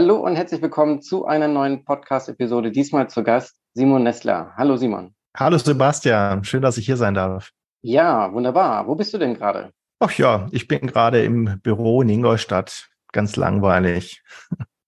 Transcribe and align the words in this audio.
Hallo 0.00 0.18
und 0.18 0.36
herzlich 0.36 0.62
willkommen 0.62 1.02
zu 1.02 1.26
einer 1.26 1.48
neuen 1.48 1.84
Podcast-Episode. 1.84 2.70
Diesmal 2.70 3.10
zu 3.10 3.24
Gast 3.24 3.56
Simon 3.74 4.04
Nessler. 4.04 4.52
Hallo 4.56 4.76
Simon. 4.76 5.12
Hallo 5.36 5.58
Sebastian, 5.58 6.44
schön, 6.44 6.62
dass 6.62 6.78
ich 6.78 6.86
hier 6.86 6.96
sein 6.96 7.14
darf. 7.14 7.50
Ja, 7.82 8.32
wunderbar. 8.32 8.86
Wo 8.86 8.94
bist 8.94 9.12
du 9.12 9.18
denn 9.18 9.34
gerade? 9.34 9.72
Ach 9.98 10.12
ja, 10.12 10.46
ich 10.52 10.68
bin 10.68 10.86
gerade 10.86 11.24
im 11.24 11.58
Büro 11.64 12.00
in 12.02 12.10
Ingolstadt. 12.10 12.88
Ganz 13.10 13.34
langweilig. 13.34 14.22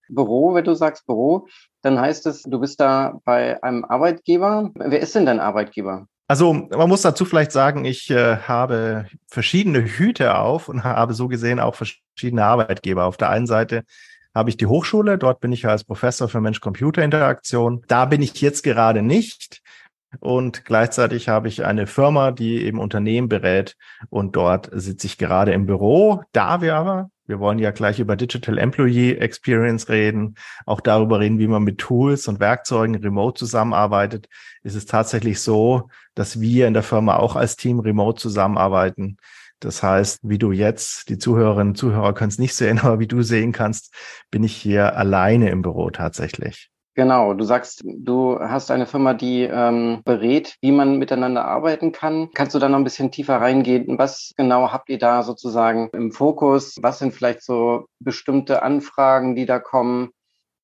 Büro, 0.07 0.53
wenn 0.53 0.63
du 0.63 0.75
sagst 0.75 1.05
Büro, 1.05 1.45
dann 1.81 1.99
heißt 1.99 2.25
es, 2.27 2.43
du 2.43 2.61
bist 2.61 2.79
da 2.79 3.19
bei 3.25 3.61
einem 3.61 3.83
Arbeitgeber. 3.83 4.71
Wer 4.75 5.01
ist 5.01 5.13
denn 5.13 5.25
dein 5.25 5.41
Arbeitgeber? 5.41 6.07
Also 6.29 6.53
man 6.53 6.87
muss 6.87 7.01
dazu 7.01 7.25
vielleicht 7.25 7.51
sagen, 7.51 7.83
ich 7.83 8.09
äh, 8.11 8.37
habe 8.37 9.07
verschiedene 9.27 9.83
Hüte 9.83 10.37
auf 10.37 10.69
und 10.69 10.83
habe 10.85 11.13
so 11.13 11.27
gesehen 11.27 11.59
auch 11.59 11.75
verschiedene 11.75 12.45
Arbeitgeber. 12.45 13.03
Auf 13.03 13.17
der 13.17 13.29
einen 13.29 13.45
Seite 13.45 13.83
habe 14.33 14.49
ich 14.49 14.57
die 14.57 14.67
Hochschule. 14.67 15.17
Dort 15.17 15.39
bin 15.39 15.51
ich 15.51 15.67
als 15.67 15.83
Professor 15.83 16.29
für 16.29 16.41
Mensch-Computer-Interaktion. 16.41 17.83
Da 17.87 18.05
bin 18.05 18.21
ich 18.21 18.39
jetzt 18.41 18.63
gerade 18.63 19.01
nicht. 19.01 19.61
Und 20.19 20.65
gleichzeitig 20.65 21.29
habe 21.29 21.47
ich 21.47 21.63
eine 21.63 21.87
Firma, 21.87 22.31
die 22.31 22.63
eben 22.63 22.79
Unternehmen 22.79 23.29
berät. 23.29 23.77
Und 24.09 24.35
dort 24.35 24.69
sitze 24.73 25.07
ich 25.07 25.17
gerade 25.17 25.53
im 25.53 25.65
Büro. 25.65 26.23
Da 26.33 26.61
wir 26.61 26.75
aber, 26.75 27.09
wir 27.27 27.39
wollen 27.39 27.59
ja 27.59 27.71
gleich 27.71 27.99
über 27.99 28.17
Digital 28.17 28.57
Employee 28.57 29.13
Experience 29.13 29.87
reden, 29.87 30.35
auch 30.65 30.81
darüber 30.81 31.21
reden, 31.21 31.39
wie 31.39 31.47
man 31.47 31.63
mit 31.63 31.77
Tools 31.77 32.27
und 32.27 32.41
Werkzeugen 32.41 32.95
remote 32.95 33.39
zusammenarbeitet, 33.39 34.27
ist 34.63 34.75
es 34.75 34.85
tatsächlich 34.85 35.39
so, 35.39 35.89
dass 36.13 36.41
wir 36.41 36.67
in 36.67 36.73
der 36.73 36.83
Firma 36.83 37.15
auch 37.15 37.37
als 37.37 37.55
Team 37.55 37.79
remote 37.79 38.19
zusammenarbeiten. 38.19 39.15
Das 39.61 39.81
heißt, 39.81 40.19
wie 40.23 40.37
du 40.37 40.51
jetzt, 40.51 41.07
die 41.07 41.17
Zuhörerinnen 41.17 41.69
und 41.69 41.75
Zuhörer 41.75 42.13
können 42.13 42.29
es 42.29 42.39
nicht 42.39 42.55
sehen, 42.55 42.79
aber 42.83 42.99
wie 42.99 43.07
du 43.07 43.21
sehen 43.21 43.53
kannst, 43.53 43.93
bin 44.29 44.43
ich 44.43 44.55
hier 44.55 44.97
alleine 44.97 45.49
im 45.49 45.61
Büro 45.61 45.89
tatsächlich. 45.89 46.69
Genau, 46.93 47.33
du 47.33 47.45
sagst, 47.45 47.83
du 47.85 48.37
hast 48.37 48.69
eine 48.69 48.85
Firma, 48.85 49.13
die 49.13 49.43
ähm, 49.43 50.01
berät, 50.03 50.57
wie 50.59 50.73
man 50.73 50.97
miteinander 50.97 51.45
arbeiten 51.45 51.93
kann. 51.93 52.29
Kannst 52.33 52.53
du 52.53 52.59
da 52.59 52.67
noch 52.67 52.77
ein 52.77 52.83
bisschen 52.83 53.11
tiefer 53.11 53.37
reingehen? 53.37 53.97
Was 53.97 54.33
genau 54.35 54.73
habt 54.73 54.89
ihr 54.89 54.99
da 54.99 55.23
sozusagen 55.23 55.89
im 55.93 56.11
Fokus? 56.11 56.75
Was 56.81 56.99
sind 56.99 57.13
vielleicht 57.13 57.43
so 57.43 57.85
bestimmte 57.99 58.61
Anfragen, 58.61 59.35
die 59.35 59.45
da 59.45 59.59
kommen? 59.59 60.09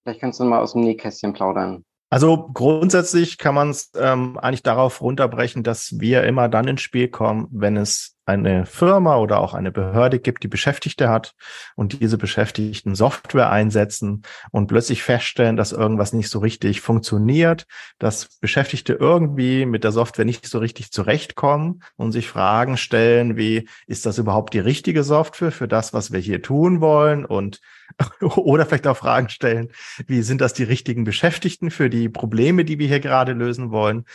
Vielleicht 0.04 0.20
kannst 0.20 0.42
du 0.42 0.44
mal 0.44 0.60
aus 0.60 0.74
dem 0.74 0.82
Nähkästchen 0.82 1.32
plaudern. 1.32 1.86
Also 2.10 2.50
grundsätzlich 2.54 3.38
kann 3.38 3.56
man 3.56 3.70
es 3.70 3.92
ähm, 3.96 4.38
eigentlich 4.38 4.64
darauf 4.64 5.02
runterbrechen, 5.02 5.64
dass 5.64 6.00
wir 6.00 6.24
immer 6.24 6.50
dann 6.50 6.68
ins 6.68 6.82
Spiel 6.82 7.08
kommen, 7.08 7.48
wenn 7.52 7.78
es 7.78 8.17
eine 8.28 8.66
Firma 8.66 9.18
oder 9.18 9.40
auch 9.40 9.54
eine 9.54 9.72
Behörde 9.72 10.20
gibt, 10.20 10.44
die 10.44 10.50
Beschäftigte 10.50 11.10
hat 11.10 11.34
und 11.76 12.02
diese 12.02 12.18
Beschäftigten 12.18 12.94
Software 12.94 13.50
einsetzen 13.50 14.24
und 14.52 14.68
plötzlich 14.68 15.02
feststellen, 15.02 15.56
dass 15.56 15.72
irgendwas 15.72 16.12
nicht 16.12 16.30
so 16.30 16.40
richtig 16.40 16.82
funktioniert, 16.82 17.66
dass 18.00 18.38
Beschäftigte 18.40 18.94
irgendwie 18.94 19.66
mit 19.66 19.86
der 19.86 19.94
Software 19.94 20.26
nicht 20.26 20.46
so 20.46 20.60
richtig 20.60 20.92
zurechtkommen 20.92 21.82
und 21.96 22.12
sich 22.12 22.28
Fragen 22.28 22.76
stellen 22.76 23.38
wie, 23.38 23.70
ist 23.88 24.06
das 24.06 24.18
überhaupt 24.18 24.54
die 24.54 24.60
richtige 24.60 25.04
Software 25.04 25.52
für 25.52 25.70
das, 25.70 25.94
was 25.94 26.12
wir 26.12 26.20
hier 26.20 26.42
tun 26.42 26.82
wollen? 26.82 27.24
Und 27.26 27.62
oder 28.22 28.66
vielleicht 28.66 28.88
auch 28.88 28.98
Fragen 28.98 29.30
stellen, 29.30 29.70
wie 30.06 30.22
sind 30.22 30.42
das 30.42 30.54
die 30.54 30.64
richtigen 30.64 31.06
Beschäftigten 31.06 31.72
für 31.72 31.90
die 31.90 32.10
Probleme, 32.10 32.66
die 32.66 32.78
wir 32.78 32.88
hier 32.88 33.00
gerade 33.00 33.32
lösen 33.32 33.72
wollen? 33.72 34.06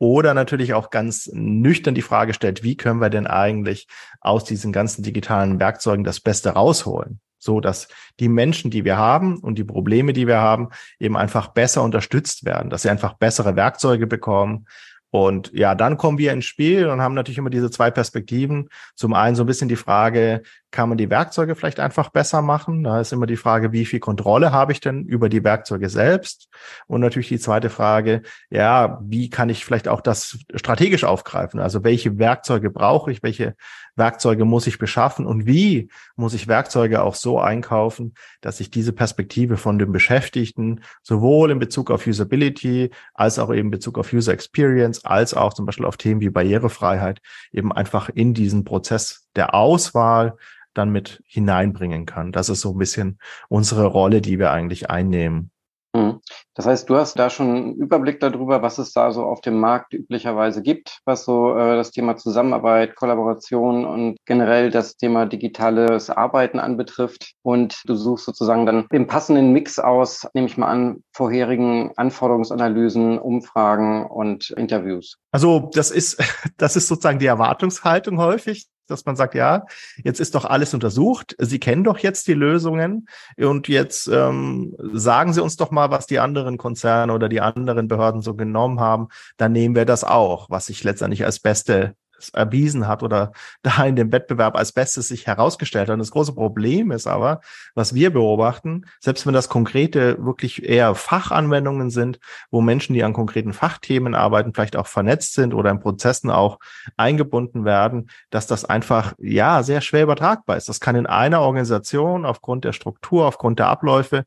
Oder 0.00 0.32
natürlich 0.32 0.72
auch 0.72 0.88
ganz 0.88 1.30
nüchtern 1.32 1.94
die 1.94 2.00
Frage 2.00 2.32
stellt, 2.32 2.64
wie 2.64 2.74
können 2.76 3.00
wir 3.00 3.10
denn 3.10 3.26
eigentlich 3.26 3.86
aus 4.20 4.44
diesen 4.44 4.72
ganzen 4.72 5.02
digitalen 5.02 5.60
Werkzeugen 5.60 6.04
das 6.04 6.20
Beste 6.20 6.50
rausholen? 6.50 7.20
So 7.38 7.60
dass 7.60 7.88
die 8.18 8.28
Menschen, 8.28 8.70
die 8.70 8.84
wir 8.84 8.96
haben 8.96 9.38
und 9.38 9.56
die 9.56 9.64
Probleme, 9.64 10.14
die 10.14 10.26
wir 10.26 10.38
haben, 10.38 10.70
eben 10.98 11.18
einfach 11.18 11.48
besser 11.48 11.82
unterstützt 11.82 12.46
werden, 12.46 12.70
dass 12.70 12.82
sie 12.82 12.90
einfach 12.90 13.12
bessere 13.14 13.56
Werkzeuge 13.56 14.06
bekommen, 14.06 14.66
und 15.10 15.50
ja, 15.52 15.74
dann 15.74 15.96
kommen 15.96 16.18
wir 16.18 16.32
ins 16.32 16.44
Spiel 16.44 16.86
und 16.86 17.00
haben 17.00 17.14
natürlich 17.14 17.38
immer 17.38 17.50
diese 17.50 17.70
zwei 17.70 17.90
Perspektiven. 17.90 18.68
Zum 18.94 19.12
einen 19.12 19.34
so 19.34 19.42
ein 19.42 19.46
bisschen 19.46 19.68
die 19.68 19.76
Frage, 19.76 20.42
kann 20.70 20.88
man 20.88 20.98
die 20.98 21.10
Werkzeuge 21.10 21.56
vielleicht 21.56 21.80
einfach 21.80 22.10
besser 22.10 22.42
machen? 22.42 22.84
Da 22.84 23.00
ist 23.00 23.12
immer 23.12 23.26
die 23.26 23.36
Frage, 23.36 23.72
wie 23.72 23.84
viel 23.84 23.98
Kontrolle 24.00 24.52
habe 24.52 24.72
ich 24.72 24.80
denn 24.80 25.04
über 25.04 25.28
die 25.28 25.42
Werkzeuge 25.42 25.88
selbst? 25.88 26.48
Und 26.86 27.00
natürlich 27.00 27.28
die 27.28 27.38
zweite 27.38 27.70
Frage, 27.70 28.22
ja, 28.50 29.00
wie 29.02 29.30
kann 29.30 29.48
ich 29.48 29.64
vielleicht 29.64 29.88
auch 29.88 30.00
das 30.00 30.38
strategisch 30.54 31.04
aufgreifen? 31.04 31.60
Also 31.60 31.82
welche 31.82 32.18
Werkzeuge 32.18 32.70
brauche 32.70 33.10
ich? 33.10 33.22
Welche 33.22 33.56
Werkzeuge 33.96 34.44
muss 34.44 34.66
ich 34.66 34.78
beschaffen? 34.78 35.26
Und 35.26 35.46
wie 35.46 35.90
muss 36.14 36.34
ich 36.34 36.46
Werkzeuge 36.46 37.02
auch 37.02 37.16
so 37.16 37.40
einkaufen, 37.40 38.14
dass 38.40 38.60
ich 38.60 38.70
diese 38.70 38.92
Perspektive 38.92 39.56
von 39.56 39.78
dem 39.78 39.90
Beschäftigten 39.90 40.82
sowohl 41.02 41.50
in 41.50 41.58
Bezug 41.58 41.90
auf 41.90 42.06
Usability 42.06 42.90
als 43.14 43.38
auch 43.38 43.50
eben 43.50 43.68
in 43.68 43.70
Bezug 43.70 43.98
auf 43.98 44.12
User 44.12 44.32
Experience 44.32 45.04
als 45.04 45.34
auch 45.34 45.52
zum 45.52 45.66
Beispiel 45.66 45.86
auf 45.86 45.96
Themen 45.96 46.20
wie 46.20 46.30
Barrierefreiheit 46.30 47.20
eben 47.52 47.72
einfach 47.72 48.08
in 48.08 48.34
diesen 48.34 48.64
Prozess 48.64 49.26
der 49.36 49.54
Auswahl 49.54 50.36
dann 50.74 50.90
mit 50.90 51.22
hineinbringen 51.26 52.06
kann. 52.06 52.32
Das 52.32 52.48
ist 52.48 52.60
so 52.60 52.72
ein 52.72 52.78
bisschen 52.78 53.18
unsere 53.48 53.86
Rolle, 53.86 54.20
die 54.20 54.38
wir 54.38 54.50
eigentlich 54.50 54.90
einnehmen. 54.90 55.50
Mhm. 55.92 56.20
Das 56.54 56.66
heißt, 56.66 56.88
du 56.88 56.96
hast 56.96 57.18
da 57.18 57.30
schon 57.30 57.48
einen 57.48 57.74
Überblick 57.74 58.20
darüber, 58.20 58.62
was 58.62 58.78
es 58.78 58.92
da 58.92 59.10
so 59.10 59.24
auf 59.24 59.40
dem 59.40 59.58
Markt 59.58 59.92
üblicherweise 59.92 60.62
gibt, 60.62 61.00
was 61.04 61.24
so 61.24 61.56
äh, 61.56 61.76
das 61.76 61.90
Thema 61.90 62.16
Zusammenarbeit, 62.16 62.94
Kollaboration 62.94 63.84
und 63.84 64.16
generell 64.24 64.70
das 64.70 64.96
Thema 64.96 65.26
digitales 65.26 66.10
Arbeiten 66.10 66.60
anbetrifft. 66.60 67.32
Und 67.42 67.82
du 67.86 67.94
suchst 67.94 68.24
sozusagen 68.24 68.66
dann 68.66 68.86
den 68.92 69.06
passenden 69.06 69.52
Mix 69.52 69.78
aus, 69.78 70.28
nehme 70.34 70.46
ich 70.46 70.56
mal 70.56 70.68
an, 70.68 71.02
vorherigen 71.12 71.92
Anforderungsanalysen, 71.96 73.18
Umfragen 73.18 74.06
und 74.06 74.50
Interviews. 74.50 75.16
Also 75.32 75.70
das 75.74 75.90
ist, 75.90 76.22
das 76.56 76.76
ist 76.76 76.86
sozusagen 76.86 77.18
die 77.18 77.26
Erwartungshaltung 77.26 78.18
häufig 78.18 78.68
dass 78.90 79.04
man 79.04 79.16
sagt, 79.16 79.34
ja, 79.34 79.64
jetzt 80.02 80.20
ist 80.20 80.34
doch 80.34 80.44
alles 80.44 80.74
untersucht, 80.74 81.36
Sie 81.38 81.58
kennen 81.58 81.84
doch 81.84 81.98
jetzt 81.98 82.26
die 82.28 82.34
Lösungen 82.34 83.08
und 83.36 83.68
jetzt 83.68 84.08
ähm, 84.08 84.74
sagen 84.92 85.32
Sie 85.32 85.42
uns 85.42 85.56
doch 85.56 85.70
mal, 85.70 85.90
was 85.90 86.06
die 86.06 86.18
anderen 86.18 86.58
Konzerne 86.58 87.12
oder 87.12 87.28
die 87.28 87.40
anderen 87.40 87.88
Behörden 87.88 88.22
so 88.22 88.34
genommen 88.34 88.80
haben, 88.80 89.08
dann 89.36 89.52
nehmen 89.52 89.74
wir 89.74 89.84
das 89.84 90.04
auch, 90.04 90.50
was 90.50 90.66
sich 90.66 90.84
letztendlich 90.84 91.24
als 91.24 91.38
beste 91.38 91.94
erwiesen 92.28 92.86
hat 92.86 93.02
oder 93.02 93.32
da 93.62 93.84
in 93.84 93.96
dem 93.96 94.12
Wettbewerb 94.12 94.56
als 94.56 94.72
Bestes 94.72 95.08
sich 95.08 95.26
herausgestellt 95.26 95.88
hat. 95.88 95.94
Und 95.94 96.00
das 96.00 96.10
große 96.10 96.34
Problem 96.34 96.90
ist 96.90 97.06
aber, 97.06 97.40
was 97.74 97.94
wir 97.94 98.12
beobachten, 98.12 98.84
selbst 99.00 99.26
wenn 99.26 99.34
das 99.34 99.48
konkrete, 99.48 100.22
wirklich 100.24 100.68
eher 100.68 100.94
Fachanwendungen 100.94 101.90
sind, 101.90 102.20
wo 102.50 102.60
Menschen, 102.60 102.94
die 102.94 103.02
an 103.02 103.12
konkreten 103.12 103.52
Fachthemen 103.52 104.14
arbeiten, 104.14 104.52
vielleicht 104.54 104.76
auch 104.76 104.86
vernetzt 104.86 105.34
sind 105.34 105.54
oder 105.54 105.70
in 105.70 105.80
Prozessen 105.80 106.30
auch 106.30 106.58
eingebunden 106.96 107.64
werden, 107.64 108.10
dass 108.30 108.46
das 108.46 108.64
einfach, 108.64 109.14
ja, 109.18 109.62
sehr 109.62 109.80
schwer 109.80 110.02
übertragbar 110.02 110.56
ist. 110.56 110.68
Das 110.68 110.80
kann 110.80 110.96
in 110.96 111.06
einer 111.06 111.40
Organisation 111.40 112.26
aufgrund 112.26 112.64
der 112.64 112.72
Struktur, 112.72 113.26
aufgrund 113.26 113.58
der 113.58 113.68
Abläufe 113.68 114.24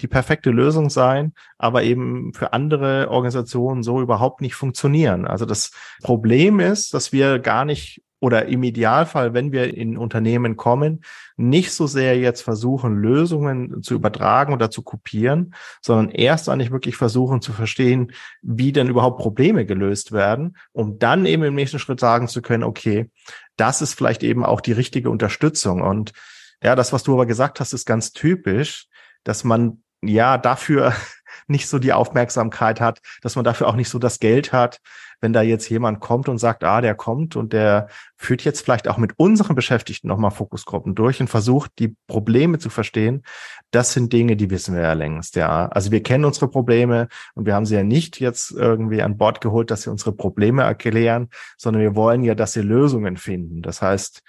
die 0.00 0.08
perfekte 0.08 0.50
Lösung 0.50 0.90
sein, 0.90 1.32
aber 1.58 1.82
eben 1.82 2.32
für 2.34 2.52
andere 2.52 3.10
Organisationen 3.10 3.82
so 3.82 4.00
überhaupt 4.00 4.40
nicht 4.40 4.54
funktionieren. 4.54 5.26
Also 5.26 5.46
das 5.46 5.72
Problem 6.02 6.60
ist, 6.60 6.94
dass 6.94 7.12
wir 7.12 7.38
gar 7.38 7.64
nicht 7.64 8.02
oder 8.18 8.46
im 8.46 8.62
Idealfall, 8.62 9.34
wenn 9.34 9.52
wir 9.52 9.74
in 9.74 9.98
Unternehmen 9.98 10.56
kommen, 10.56 11.02
nicht 11.36 11.72
so 11.72 11.86
sehr 11.86 12.18
jetzt 12.18 12.40
versuchen, 12.40 12.96
Lösungen 12.96 13.82
zu 13.82 13.94
übertragen 13.94 14.54
oder 14.54 14.70
zu 14.70 14.82
kopieren, 14.82 15.54
sondern 15.82 16.10
erst 16.10 16.48
eigentlich 16.48 16.70
wirklich 16.70 16.96
versuchen 16.96 17.42
zu 17.42 17.52
verstehen, 17.52 18.12
wie 18.40 18.72
denn 18.72 18.88
überhaupt 18.88 19.20
Probleme 19.20 19.66
gelöst 19.66 20.12
werden, 20.12 20.56
um 20.72 20.98
dann 20.98 21.26
eben 21.26 21.42
im 21.42 21.54
nächsten 21.54 21.78
Schritt 21.78 22.00
sagen 22.00 22.26
zu 22.26 22.40
können, 22.40 22.64
okay, 22.64 23.10
das 23.56 23.82
ist 23.82 23.94
vielleicht 23.94 24.22
eben 24.22 24.44
auch 24.44 24.60
die 24.60 24.72
richtige 24.72 25.10
Unterstützung. 25.10 25.82
Und 25.82 26.12
ja, 26.62 26.74
das, 26.74 26.92
was 26.92 27.02
du 27.02 27.12
aber 27.12 27.26
gesagt 27.26 27.60
hast, 27.60 27.74
ist 27.74 27.84
ganz 27.84 28.12
typisch, 28.12 28.88
dass 29.24 29.44
man 29.44 29.82
ja 30.02 30.38
dafür 30.38 30.94
nicht 31.46 31.68
so 31.68 31.78
die 31.78 31.92
Aufmerksamkeit 31.92 32.80
hat, 32.80 33.00
dass 33.22 33.36
man 33.36 33.44
dafür 33.44 33.68
auch 33.68 33.76
nicht 33.76 33.88
so 33.88 33.98
das 33.98 34.18
Geld 34.18 34.52
hat, 34.52 34.80
wenn 35.20 35.32
da 35.32 35.42
jetzt 35.42 35.68
jemand 35.68 36.00
kommt 36.00 36.28
und 36.28 36.38
sagt, 36.38 36.64
ah, 36.64 36.80
der 36.80 36.94
kommt 36.94 37.36
und 37.36 37.52
der 37.52 37.88
führt 38.16 38.42
jetzt 38.44 38.60
vielleicht 38.60 38.88
auch 38.88 38.98
mit 38.98 39.12
unseren 39.16 39.54
Beschäftigten 39.54 40.08
nochmal 40.08 40.30
Fokusgruppen 40.30 40.94
durch 40.94 41.20
und 41.20 41.28
versucht, 41.28 41.72
die 41.78 41.96
Probleme 42.06 42.58
zu 42.58 42.68
verstehen. 42.68 43.22
Das 43.70 43.92
sind 43.92 44.12
Dinge, 44.12 44.36
die 44.36 44.50
wissen 44.50 44.74
wir 44.74 44.82
ja 44.82 44.92
längst, 44.92 45.36
ja. 45.36 45.66
Also 45.68 45.90
wir 45.90 46.02
kennen 46.02 46.24
unsere 46.24 46.48
Probleme 46.48 47.08
und 47.34 47.46
wir 47.46 47.54
haben 47.54 47.66
sie 47.66 47.76
ja 47.76 47.82
nicht 47.82 48.20
jetzt 48.20 48.50
irgendwie 48.50 49.02
an 49.02 49.16
Bord 49.16 49.40
geholt, 49.40 49.70
dass 49.70 49.82
sie 49.82 49.90
unsere 49.90 50.12
Probleme 50.12 50.62
erklären, 50.62 51.28
sondern 51.56 51.82
wir 51.82 51.96
wollen 51.96 52.22
ja, 52.22 52.34
dass 52.34 52.52
sie 52.52 52.62
Lösungen 52.62 53.16
finden. 53.16 53.62
Das 53.62 53.80
heißt, 53.80 54.22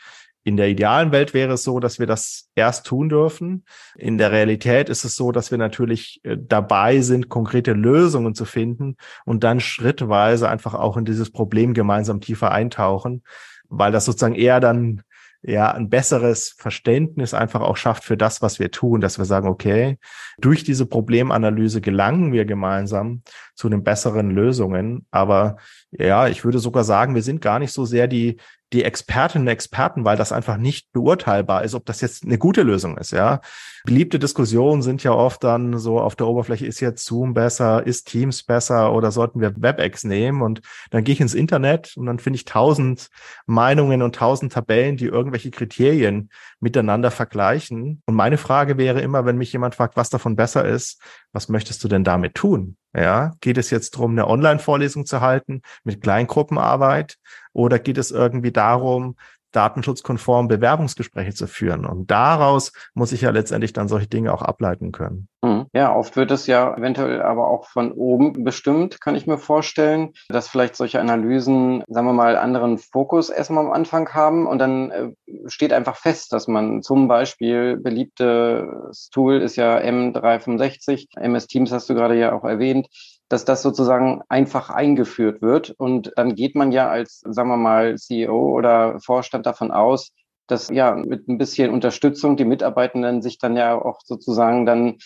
in 0.47 0.55
der 0.55 0.69
idealen 0.69 1.11
Welt 1.11 1.33
wäre 1.33 1.55
es 1.55 1.63
so, 1.63 1.81
dass 1.81 1.99
wir 1.99 2.07
das 2.07 2.49
erst 2.55 2.85
tun 2.85 3.09
dürfen. 3.09 3.65
In 3.97 4.17
der 4.17 4.31
Realität 4.31 4.87
ist 4.87 5.03
es 5.03 5.17
so, 5.17 5.33
dass 5.33 5.51
wir 5.51 5.57
natürlich 5.57 6.21
äh, 6.23 6.37
dabei 6.39 7.01
sind, 7.01 7.27
konkrete 7.27 7.73
Lösungen 7.73 8.33
zu 8.33 8.45
finden 8.45 8.95
und 9.25 9.43
dann 9.43 9.59
schrittweise 9.59 10.47
einfach 10.47 10.73
auch 10.73 10.95
in 10.95 11.03
dieses 11.03 11.31
Problem 11.31 11.73
gemeinsam 11.73 12.21
tiefer 12.21 12.49
eintauchen, 12.51 13.23
weil 13.67 13.91
das 13.91 14.05
sozusagen 14.05 14.35
eher 14.35 14.61
dann 14.61 15.01
ja 15.41 15.71
ein 15.71 15.89
besseres 15.89 16.55
Verständnis 16.57 17.33
einfach 17.33 17.59
auch 17.59 17.75
schafft 17.75 18.05
für 18.05 18.15
das, 18.15 18.41
was 18.41 18.57
wir 18.57 18.71
tun, 18.71 19.01
dass 19.01 19.17
wir 19.17 19.25
sagen, 19.25 19.49
okay, 19.49 19.97
durch 20.39 20.63
diese 20.63 20.85
Problemanalyse 20.85 21.81
gelangen 21.81 22.31
wir 22.31 22.45
gemeinsam 22.45 23.21
zu 23.53 23.67
den 23.67 23.83
besseren 23.83 24.31
Lösungen. 24.31 25.05
Aber 25.11 25.57
ja, 25.91 26.29
ich 26.29 26.45
würde 26.45 26.59
sogar 26.59 26.85
sagen, 26.85 27.15
wir 27.15 27.21
sind 27.21 27.41
gar 27.41 27.59
nicht 27.59 27.73
so 27.73 27.83
sehr 27.83 28.07
die 28.07 28.37
die 28.73 28.83
Expertinnen 28.83 29.47
und 29.47 29.51
Experten, 29.51 30.03
weil 30.03 30.17
das 30.17 30.31
einfach 30.31 30.57
nicht 30.57 30.91
beurteilbar 30.91 31.63
ist, 31.63 31.73
ob 31.73 31.85
das 31.85 32.01
jetzt 32.01 32.25
eine 32.25 32.37
gute 32.37 32.63
Lösung 32.63 32.97
ist, 32.97 33.11
ja. 33.11 33.39
Beliebte 33.85 34.19
Diskussionen 34.19 34.81
sind 34.81 35.03
ja 35.03 35.11
oft 35.13 35.43
dann 35.43 35.79
so 35.79 36.01
auf 36.01 36.17
der 36.17 36.27
Oberfläche, 36.27 36.65
ist 36.65 36.81
jetzt 36.81 37.05
Zoom 37.05 37.33
besser, 37.33 37.87
ist 37.87 38.07
Teams 38.07 38.43
besser 38.43 38.91
oder 38.93 39.11
sollten 39.11 39.39
wir 39.39 39.55
WebEx 39.55 40.03
nehmen? 40.03 40.41
Und 40.41 40.61
dann 40.91 41.05
gehe 41.05 41.13
ich 41.13 41.21
ins 41.21 41.33
Internet 41.33 41.95
und 41.95 42.05
dann 42.05 42.19
finde 42.19 42.35
ich 42.35 42.45
tausend 42.45 43.07
Meinungen 43.45 44.01
und 44.01 44.15
tausend 44.15 44.51
Tabellen, 44.51 44.97
die 44.97 45.05
irgendwelche 45.05 45.51
Kriterien 45.51 46.29
miteinander 46.59 47.11
vergleichen. 47.11 48.01
Und 48.05 48.15
meine 48.15 48.37
Frage 48.37 48.77
wäre 48.77 48.99
immer, 48.99 49.25
wenn 49.25 49.37
mich 49.37 49.53
jemand 49.53 49.75
fragt, 49.75 49.95
was 49.95 50.09
davon 50.09 50.35
besser 50.35 50.65
ist, 50.65 51.01
was 51.31 51.47
möchtest 51.47 51.81
du 51.83 51.87
denn 51.87 52.03
damit 52.03 52.35
tun? 52.35 52.75
Ja, 52.93 53.33
geht 53.41 53.57
es 53.57 53.69
jetzt 53.69 53.95
darum, 53.95 54.11
eine 54.11 54.27
Online-Vorlesung 54.27 55.05
zu 55.05 55.21
halten 55.21 55.61
mit 55.83 56.01
Kleingruppenarbeit 56.01 57.17
oder 57.57 57.79
geht 57.79 57.97
es 57.97 58.11
irgendwie 58.11 58.51
darum, 58.51 59.15
datenschutzkonform 59.51 60.47
Bewerbungsgespräche 60.47 61.33
zu 61.33 61.47
führen. 61.47 61.85
Und 61.85 62.11
daraus 62.11 62.73
muss 62.93 63.11
ich 63.11 63.21
ja 63.21 63.31
letztendlich 63.31 63.73
dann 63.73 63.87
solche 63.87 64.07
Dinge 64.07 64.31
auch 64.31 64.43
ableiten 64.43 64.91
können. 64.91 65.27
Hm. 65.43 65.65
Ja, 65.73 65.95
oft 65.95 66.15
wird 66.15 66.29
es 66.29 66.45
ja 66.45 66.75
eventuell 66.77 67.21
aber 67.23 67.47
auch 67.47 67.65
von 67.65 67.91
oben 67.91 68.43
bestimmt, 68.43 69.01
kann 69.01 69.15
ich 69.15 69.25
mir 69.25 69.39
vorstellen, 69.39 70.13
dass 70.29 70.47
vielleicht 70.47 70.75
solche 70.75 70.99
Analysen, 70.99 71.83
sagen 71.87 72.05
wir 72.05 72.13
mal, 72.13 72.37
anderen 72.37 72.77
Fokus 72.77 73.29
erstmal 73.29 73.65
am 73.65 73.71
Anfang 73.71 74.09
haben 74.13 74.45
und 74.45 74.59
dann 74.59 74.91
äh, 74.91 75.11
steht 75.47 75.73
einfach 75.73 75.95
fest, 75.95 76.33
dass 76.33 76.47
man 76.47 76.83
zum 76.83 77.07
Beispiel 77.07 77.77
beliebtes 77.77 79.09
Tool 79.09 79.41
ist 79.41 79.55
ja 79.55 79.77
M365, 79.79 81.07
MS 81.15 81.47
Teams 81.47 81.71
hast 81.71 81.89
du 81.89 81.95
gerade 81.95 82.15
ja 82.15 82.33
auch 82.33 82.43
erwähnt, 82.43 82.87
dass 83.29 83.45
das 83.45 83.61
sozusagen 83.61 84.21
einfach 84.29 84.69
eingeführt 84.69 85.41
wird. 85.41 85.71
Und 85.71 86.13
dann 86.15 86.35
geht 86.35 86.55
man 86.55 86.71
ja 86.71 86.89
als, 86.89 87.21
sagen 87.25 87.49
wir 87.49 87.57
mal, 87.57 87.95
CEO 87.97 88.55
oder 88.55 88.99
Vorstand 88.99 89.45
davon 89.45 89.71
aus, 89.71 90.11
dass 90.47 90.69
ja 90.69 90.95
mit 90.95 91.27
ein 91.27 91.37
bisschen 91.37 91.71
Unterstützung 91.71 92.37
die 92.37 92.45
Mitarbeitenden 92.45 93.21
sich 93.21 93.37
dann 93.37 93.57
ja 93.57 93.79
auch 93.79 93.99
sozusagen 94.03 94.65
dann 94.65 94.97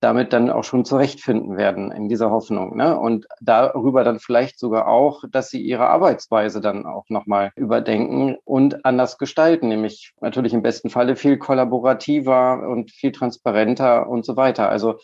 damit 0.00 0.32
dann 0.32 0.50
auch 0.50 0.64
schon 0.64 0.84
zurechtfinden 0.84 1.56
werden 1.56 1.90
in 1.90 2.08
dieser 2.08 2.30
Hoffnung. 2.30 2.76
Ne? 2.76 2.98
Und 2.98 3.26
darüber 3.40 4.04
dann 4.04 4.20
vielleicht 4.20 4.58
sogar 4.58 4.86
auch, 4.86 5.24
dass 5.30 5.50
sie 5.50 5.60
ihre 5.60 5.88
Arbeitsweise 5.88 6.60
dann 6.60 6.86
auch 6.86 7.06
nochmal 7.08 7.50
überdenken 7.56 8.36
und 8.44 8.84
anders 8.84 9.18
gestalten, 9.18 9.68
nämlich 9.68 10.12
natürlich 10.20 10.54
im 10.54 10.62
besten 10.62 10.90
Falle 10.90 11.16
viel 11.16 11.38
kollaborativer 11.38 12.68
und 12.68 12.92
viel 12.92 13.12
transparenter 13.12 14.08
und 14.08 14.24
so 14.24 14.36
weiter. 14.36 14.68
Also 14.68 14.98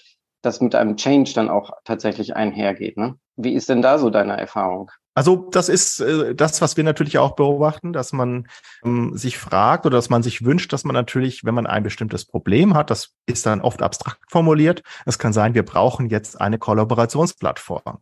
das 0.45 0.61
mit 0.61 0.75
einem 0.75 0.97
Change 0.97 1.33
dann 1.35 1.49
auch 1.49 1.73
tatsächlich 1.85 2.37
einhergeht. 2.37 2.97
Ne? 2.97 3.17
Wie 3.37 3.55
ist 3.55 3.69
denn 3.69 3.83
da 3.83 3.99
so 3.99 4.11
deine 4.11 4.39
Erfahrung? 4.39 4.91
Also 5.15 5.49
das 5.51 5.69
ist 5.69 6.01
äh, 6.01 6.35
das, 6.35 6.61
was 6.61 6.77
wir 6.77 6.83
natürlich 6.83 7.19
auch 7.19 7.37
beobachten, 7.37 7.93
dass 7.93 8.13
man 8.13 8.49
ähm, 8.85 9.17
sich 9.17 9.39
fragt 9.39 9.87
oder 9.87 9.97
dass 9.97 10.11
man 10.11 10.25
sich 10.25 10.45
wünscht, 10.45 10.73
dass 10.73 10.85
man 10.85 10.95
natürlich, 10.95 11.45
wenn 11.45 11.55
man 11.55 11.69
ein 11.69 11.85
bestimmtes 11.85 12.25
Problem 12.25 12.75
hat, 12.75 12.91
das 12.91 13.15
ist 13.27 13.47
dann 13.47 13.61
oft 13.61 13.81
abstrakt 13.81 14.21
formuliert. 14.29 14.83
Es 15.07 15.19
kann 15.19 15.33
sein, 15.33 15.55
wir 15.55 15.65
brauchen 15.65 16.11
jetzt 16.11 16.41
eine 16.41 16.59
Kollaborationsplattform. 16.59 17.99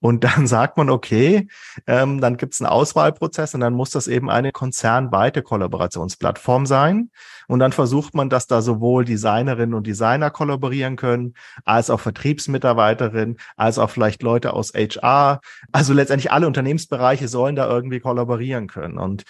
Und 0.00 0.24
dann 0.24 0.46
sagt 0.46 0.76
man, 0.76 0.90
okay, 0.90 1.48
ähm, 1.86 2.20
dann 2.20 2.36
gibt 2.36 2.54
es 2.54 2.60
einen 2.60 2.70
Auswahlprozess 2.70 3.54
und 3.54 3.60
dann 3.60 3.74
muss 3.74 3.90
das 3.90 4.08
eben 4.08 4.30
eine 4.30 4.52
konzernweite 4.52 5.42
Kollaborationsplattform 5.42 6.66
sein. 6.66 7.10
Und 7.48 7.58
dann 7.58 7.72
versucht 7.72 8.14
man, 8.14 8.30
dass 8.30 8.46
da 8.46 8.62
sowohl 8.62 9.04
Designerinnen 9.04 9.74
und 9.74 9.86
Designer 9.86 10.30
kollaborieren 10.30 10.96
können, 10.96 11.34
als 11.64 11.90
auch 11.90 12.00
Vertriebsmitarbeiterinnen, 12.00 13.36
als 13.56 13.78
auch 13.78 13.90
vielleicht 13.90 14.22
Leute 14.22 14.52
aus 14.52 14.72
HR. 14.74 15.40
Also 15.72 15.92
letztendlich 15.92 16.32
alle 16.32 16.46
Unternehmensbereiche 16.46 17.28
sollen 17.28 17.56
da 17.56 17.68
irgendwie 17.68 18.00
kollaborieren 18.00 18.68
können. 18.68 18.98
Und 18.98 19.24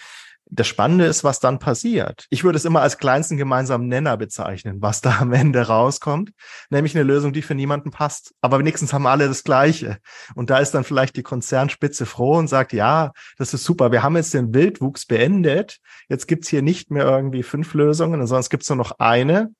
das 0.55 0.67
Spannende 0.67 1.05
ist, 1.05 1.23
was 1.23 1.39
dann 1.39 1.59
passiert. 1.59 2.25
Ich 2.29 2.43
würde 2.43 2.57
es 2.57 2.65
immer 2.65 2.81
als 2.81 2.97
kleinsten 2.97 3.37
gemeinsamen 3.37 3.87
Nenner 3.87 4.17
bezeichnen, 4.17 4.81
was 4.81 5.01
da 5.01 5.17
am 5.19 5.33
Ende 5.33 5.61
rauskommt, 5.67 6.31
nämlich 6.69 6.95
eine 6.95 7.03
Lösung, 7.03 7.33
die 7.33 7.41
für 7.41 7.55
niemanden 7.55 7.91
passt. 7.91 8.33
Aber 8.41 8.59
wenigstens 8.59 8.93
haben 8.93 9.07
alle 9.07 9.27
das 9.27 9.43
Gleiche. 9.43 9.97
Und 10.35 10.49
da 10.49 10.59
ist 10.59 10.71
dann 10.71 10.83
vielleicht 10.83 11.15
die 11.15 11.23
Konzernspitze 11.23 12.05
froh 12.05 12.37
und 12.37 12.47
sagt, 12.47 12.73
ja, 12.73 13.11
das 13.37 13.53
ist 13.53 13.63
super, 13.63 13.91
wir 13.91 14.03
haben 14.03 14.15
jetzt 14.15 14.33
den 14.33 14.53
Wildwuchs 14.53 15.05
beendet. 15.05 15.79
Jetzt 16.07 16.27
gibt's 16.27 16.49
hier 16.49 16.61
nicht 16.61 16.91
mehr 16.91 17.05
irgendwie 17.05 17.43
fünf 17.43 17.73
Lösungen, 17.73 18.25
sondern 18.27 18.41
es 18.41 18.49
gibt 18.49 18.67
nur 18.69 18.77
noch 18.77 18.99
eine. 18.99 19.51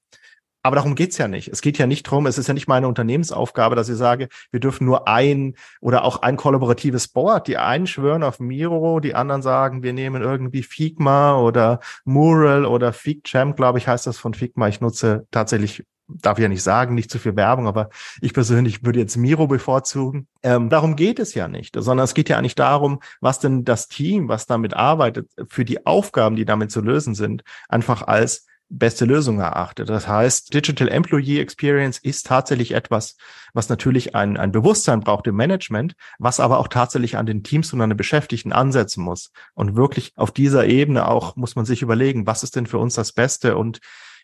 Aber 0.63 0.77
darum 0.77 0.95
geht's 0.95 1.17
ja 1.17 1.27
nicht. 1.27 1.49
Es 1.49 1.61
geht 1.61 1.77
ja 1.77 1.85
nicht 1.85 2.03
drum, 2.03 2.25
es 2.25 2.37
ist 2.37 2.47
ja 2.47 2.53
nicht 2.53 2.69
meine 2.69 2.87
Unternehmensaufgabe, 2.87 3.75
dass 3.75 3.89
ich 3.89 3.97
sage, 3.97 4.29
wir 4.49 4.61
dürfen 4.61 4.85
nur 4.85 5.09
ein 5.09 5.55
oder 5.81 6.05
auch 6.05 6.21
ein 6.21 6.37
kollaboratives 6.37 7.09
Board. 7.09 7.47
Die 7.47 7.57
einen 7.57 7.85
schwören 7.85 8.23
auf 8.23 8.39
Miro, 8.39 9.01
die 9.01 9.13
anderen 9.13 9.41
sagen, 9.41 9.83
wir 9.83 9.91
nehmen 9.91 10.21
irgendwie 10.21 10.63
Figma 10.63 11.37
oder 11.37 11.81
Mural 12.05 12.65
oder 12.65 12.93
FigJam, 12.93 13.55
glaube 13.55 13.77
ich, 13.77 13.89
heißt 13.89 14.07
das 14.07 14.17
von 14.17 14.33
Figma. 14.33 14.69
Ich 14.69 14.79
nutze 14.79 15.27
tatsächlich 15.31 15.83
darf 16.07 16.37
ich 16.37 16.43
ja 16.43 16.49
nicht 16.49 16.63
sagen, 16.63 16.95
nicht 16.95 17.09
zu 17.09 17.17
viel 17.17 17.35
Werbung, 17.35 17.65
aber 17.65 17.89
ich 18.21 18.33
persönlich 18.33 18.83
würde 18.83 18.99
jetzt 18.99 19.15
Miro 19.15 19.47
bevorzugen. 19.47 20.27
Ähm, 20.43 20.69
darum 20.69 20.95
geht 20.95 21.17
es 21.17 21.33
ja 21.33 21.47
nicht, 21.47 21.75
sondern 21.77 22.03
es 22.03 22.13
geht 22.13 22.29
ja 22.29 22.37
eigentlich 22.37 22.55
darum, 22.55 22.99
was 23.21 23.39
denn 23.39 23.63
das 23.63 23.87
Team, 23.87 24.27
was 24.27 24.45
damit 24.45 24.73
arbeitet, 24.73 25.29
für 25.47 25.65
die 25.65 25.85
Aufgaben, 25.85 26.35
die 26.35 26.45
damit 26.45 26.71
zu 26.71 26.81
lösen 26.81 27.15
sind, 27.15 27.43
einfach 27.69 28.03
als 28.03 28.45
beste 28.77 29.05
Lösung 29.05 29.39
erachtet. 29.39 29.89
Das 29.89 30.07
heißt, 30.07 30.53
Digital 30.53 30.87
Employee 30.89 31.39
Experience 31.39 31.99
ist 31.99 32.25
tatsächlich 32.25 32.71
etwas, 32.73 33.15
was 33.53 33.69
natürlich 33.69 34.15
ein, 34.15 34.37
ein 34.37 34.51
Bewusstsein 34.51 34.99
braucht 34.99 35.27
im 35.27 35.35
Management, 35.35 35.95
was 36.19 36.39
aber 36.39 36.59
auch 36.59 36.67
tatsächlich 36.67 37.17
an 37.17 37.25
den 37.25 37.43
Teams 37.43 37.71
und 37.73 37.81
an 37.81 37.91
den 37.91 37.97
Beschäftigten 37.97 38.51
ansetzen 38.51 39.03
muss. 39.03 39.31
Und 39.53 39.75
wirklich 39.75 40.13
auf 40.15 40.31
dieser 40.31 40.65
Ebene 40.65 41.07
auch 41.07 41.35
muss 41.35 41.55
man 41.55 41.65
sich 41.65 41.81
überlegen, 41.81 42.25
was 42.25 42.43
ist 42.43 42.55
denn 42.55 42.65
für 42.65 42.79
uns 42.79 42.95
das 42.95 43.11
Beste 43.11 43.57
und 43.57 43.79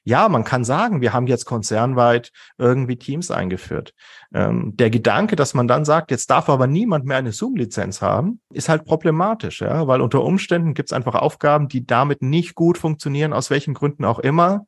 ja, 0.10 0.28
man 0.28 0.44
kann 0.44 0.64
sagen, 0.64 1.02
wir 1.02 1.14
haben 1.14 1.28
jetzt 1.28 1.46
konzernweit 1.46 2.32
irgendwie 2.58 2.98
Teams 2.98 3.30
eingeführt. 3.30 3.94
Ähm, 4.34 4.76
der 4.76 4.90
Gedanke, 4.90 5.36
dass 5.36 5.54
man 5.54 5.68
dann 5.68 5.86
sagt, 5.86 6.10
jetzt 6.10 6.32
darf 6.32 6.50
aber 6.50 6.66
niemand 6.66 7.06
mehr 7.06 7.18
eine 7.18 7.32
Zoom-Lizenz 7.32 8.02
haben, 8.02 8.42
ist 8.52 8.70
halt 8.70 8.86
problematisch, 8.86 9.62
ja, 9.62 9.88
weil 9.88 10.02
unter 10.02 10.24
Umständen 10.24 10.74
gibt 10.74 10.90
es 10.90 10.94
einfach 10.94 11.14
Aufgaben, 11.14 11.68
die 11.68 11.86
damit 11.86 12.24
nicht 12.24 12.56
gut 12.56 12.80
funktionieren, 12.80 13.34
aus 13.34 13.52
welchen 13.52 13.76
Gründen 13.76 14.04
auch 14.04 14.18
immer. 14.18 14.66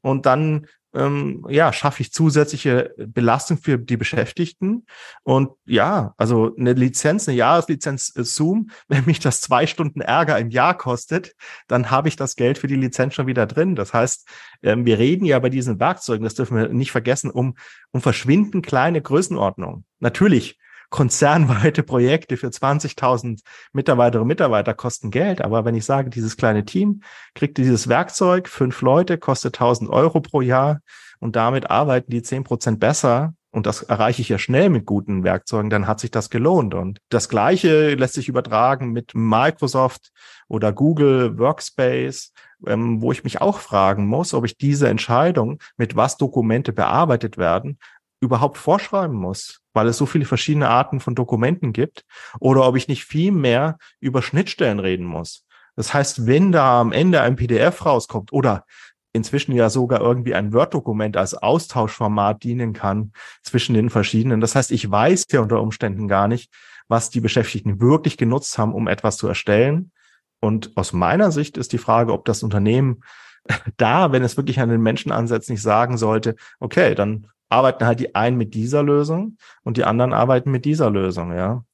Und 0.00 0.26
dann 0.26 0.66
ähm, 0.94 1.44
ja, 1.48 1.72
schaffe 1.72 2.02
ich 2.02 2.12
zusätzliche 2.12 2.94
Belastung 2.96 3.58
für 3.58 3.78
die 3.78 3.96
Beschäftigten. 3.96 4.86
Und 5.22 5.50
ja, 5.66 6.14
also 6.16 6.54
eine 6.56 6.72
Lizenz, 6.72 7.28
eine 7.28 7.36
Jahreslizenz 7.36 8.12
äh, 8.16 8.24
Zoom, 8.24 8.70
wenn 8.88 9.04
mich 9.06 9.20
das 9.20 9.40
zwei 9.40 9.66
Stunden 9.66 10.00
Ärger 10.00 10.38
im 10.38 10.50
Jahr 10.50 10.76
kostet, 10.76 11.34
dann 11.68 11.90
habe 11.90 12.08
ich 12.08 12.16
das 12.16 12.36
Geld 12.36 12.58
für 12.58 12.68
die 12.68 12.76
Lizenz 12.76 13.14
schon 13.14 13.26
wieder 13.26 13.46
drin. 13.46 13.74
Das 13.74 13.92
heißt, 13.92 14.28
ähm, 14.62 14.86
wir 14.86 14.98
reden 14.98 15.24
ja 15.24 15.38
bei 15.38 15.50
diesen 15.50 15.80
Werkzeugen, 15.80 16.24
das 16.24 16.34
dürfen 16.34 16.56
wir 16.56 16.68
nicht 16.68 16.92
vergessen, 16.92 17.30
um, 17.30 17.56
um 17.90 18.00
verschwinden 18.00 18.62
kleine 18.62 19.02
Größenordnungen. 19.02 19.84
Natürlich 20.00 20.58
konzernweite 20.94 21.82
Projekte 21.82 22.36
für 22.36 22.46
20.000 22.46 23.40
Mitarbeiterinnen 23.72 24.22
und 24.22 24.28
Mitarbeiter 24.28 24.74
kosten 24.74 25.10
Geld. 25.10 25.40
Aber 25.40 25.64
wenn 25.64 25.74
ich 25.74 25.84
sage, 25.84 26.08
dieses 26.08 26.36
kleine 26.36 26.64
Team 26.64 27.02
kriegt 27.34 27.58
dieses 27.58 27.88
Werkzeug, 27.88 28.48
fünf 28.48 28.80
Leute, 28.80 29.18
kostet 29.18 29.58
1.000 29.58 29.90
Euro 29.90 30.20
pro 30.20 30.40
Jahr 30.40 30.82
und 31.18 31.34
damit 31.34 31.68
arbeiten 31.68 32.12
die 32.12 32.22
zehn 32.22 32.44
Prozent 32.44 32.78
besser, 32.78 33.34
und 33.50 33.66
das 33.66 33.82
erreiche 33.82 34.22
ich 34.22 34.28
ja 34.28 34.38
schnell 34.38 34.68
mit 34.68 34.86
guten 34.86 35.24
Werkzeugen, 35.24 35.68
dann 35.68 35.88
hat 35.88 35.98
sich 35.98 36.12
das 36.12 36.30
gelohnt. 36.30 36.74
Und 36.74 37.00
das 37.08 37.28
Gleiche 37.28 37.94
lässt 37.94 38.14
sich 38.14 38.28
übertragen 38.28 38.92
mit 38.92 39.12
Microsoft 39.14 40.12
oder 40.46 40.72
Google 40.72 41.38
Workspace, 41.38 42.32
ähm, 42.66 43.00
wo 43.00 43.10
ich 43.10 43.24
mich 43.24 43.40
auch 43.40 43.58
fragen 43.58 44.06
muss, 44.06 44.32
ob 44.32 44.44
ich 44.44 44.58
diese 44.58 44.88
Entscheidung, 44.88 45.58
mit 45.76 45.96
was 45.96 46.16
Dokumente 46.16 46.72
bearbeitet 46.72 47.36
werden, 47.36 47.78
überhaupt 48.24 48.58
vorschreiben 48.58 49.16
muss, 49.16 49.60
weil 49.72 49.86
es 49.86 49.96
so 49.96 50.06
viele 50.06 50.24
verschiedene 50.24 50.68
Arten 50.68 51.00
von 51.00 51.14
Dokumenten 51.14 51.72
gibt, 51.72 52.04
oder 52.40 52.66
ob 52.66 52.76
ich 52.76 52.88
nicht 52.88 53.04
viel 53.04 53.32
mehr 53.32 53.78
über 54.00 54.22
Schnittstellen 54.22 54.80
reden 54.80 55.06
muss. 55.06 55.44
Das 55.76 55.92
heißt, 55.92 56.26
wenn 56.26 56.52
da 56.52 56.80
am 56.80 56.92
Ende 56.92 57.20
ein 57.20 57.36
PDF 57.36 57.84
rauskommt 57.84 58.32
oder 58.32 58.64
inzwischen 59.12 59.52
ja 59.52 59.70
sogar 59.70 60.00
irgendwie 60.00 60.34
ein 60.34 60.52
Word-Dokument 60.52 61.16
als 61.16 61.34
Austauschformat 61.34 62.42
dienen 62.42 62.72
kann 62.72 63.12
zwischen 63.42 63.74
den 63.74 63.88
verschiedenen. 63.88 64.40
Das 64.40 64.54
heißt, 64.54 64.72
ich 64.72 64.90
weiß 64.90 65.26
ja 65.30 65.40
unter 65.40 65.60
Umständen 65.60 66.08
gar 66.08 66.28
nicht, 66.28 66.52
was 66.88 67.10
die 67.10 67.20
Beschäftigten 67.20 67.80
wirklich 67.80 68.16
genutzt 68.16 68.58
haben, 68.58 68.74
um 68.74 68.88
etwas 68.88 69.16
zu 69.16 69.28
erstellen. 69.28 69.92
Und 70.40 70.76
aus 70.76 70.92
meiner 70.92 71.30
Sicht 71.30 71.56
ist 71.56 71.72
die 71.72 71.78
Frage, 71.78 72.12
ob 72.12 72.24
das 72.24 72.42
Unternehmen 72.42 73.02
da, 73.76 74.12
wenn 74.12 74.24
es 74.24 74.36
wirklich 74.36 74.60
an 74.60 74.68
den 74.68 74.82
Menschen 74.82 75.12
ansetzt, 75.12 75.48
nicht 75.48 75.62
sagen 75.62 75.96
sollte, 75.96 76.34
okay, 76.58 76.94
dann 76.94 77.28
arbeiten 77.54 77.86
halt 77.86 78.00
die 78.00 78.14
einen 78.14 78.36
mit 78.36 78.54
dieser 78.54 78.82
Lösung 78.82 79.38
und 79.62 79.76
die 79.76 79.84
anderen 79.84 80.12
arbeiten 80.12 80.50
mit 80.50 80.64
dieser 80.64 80.90
Lösung, 80.90 81.32
ja. 81.32 81.64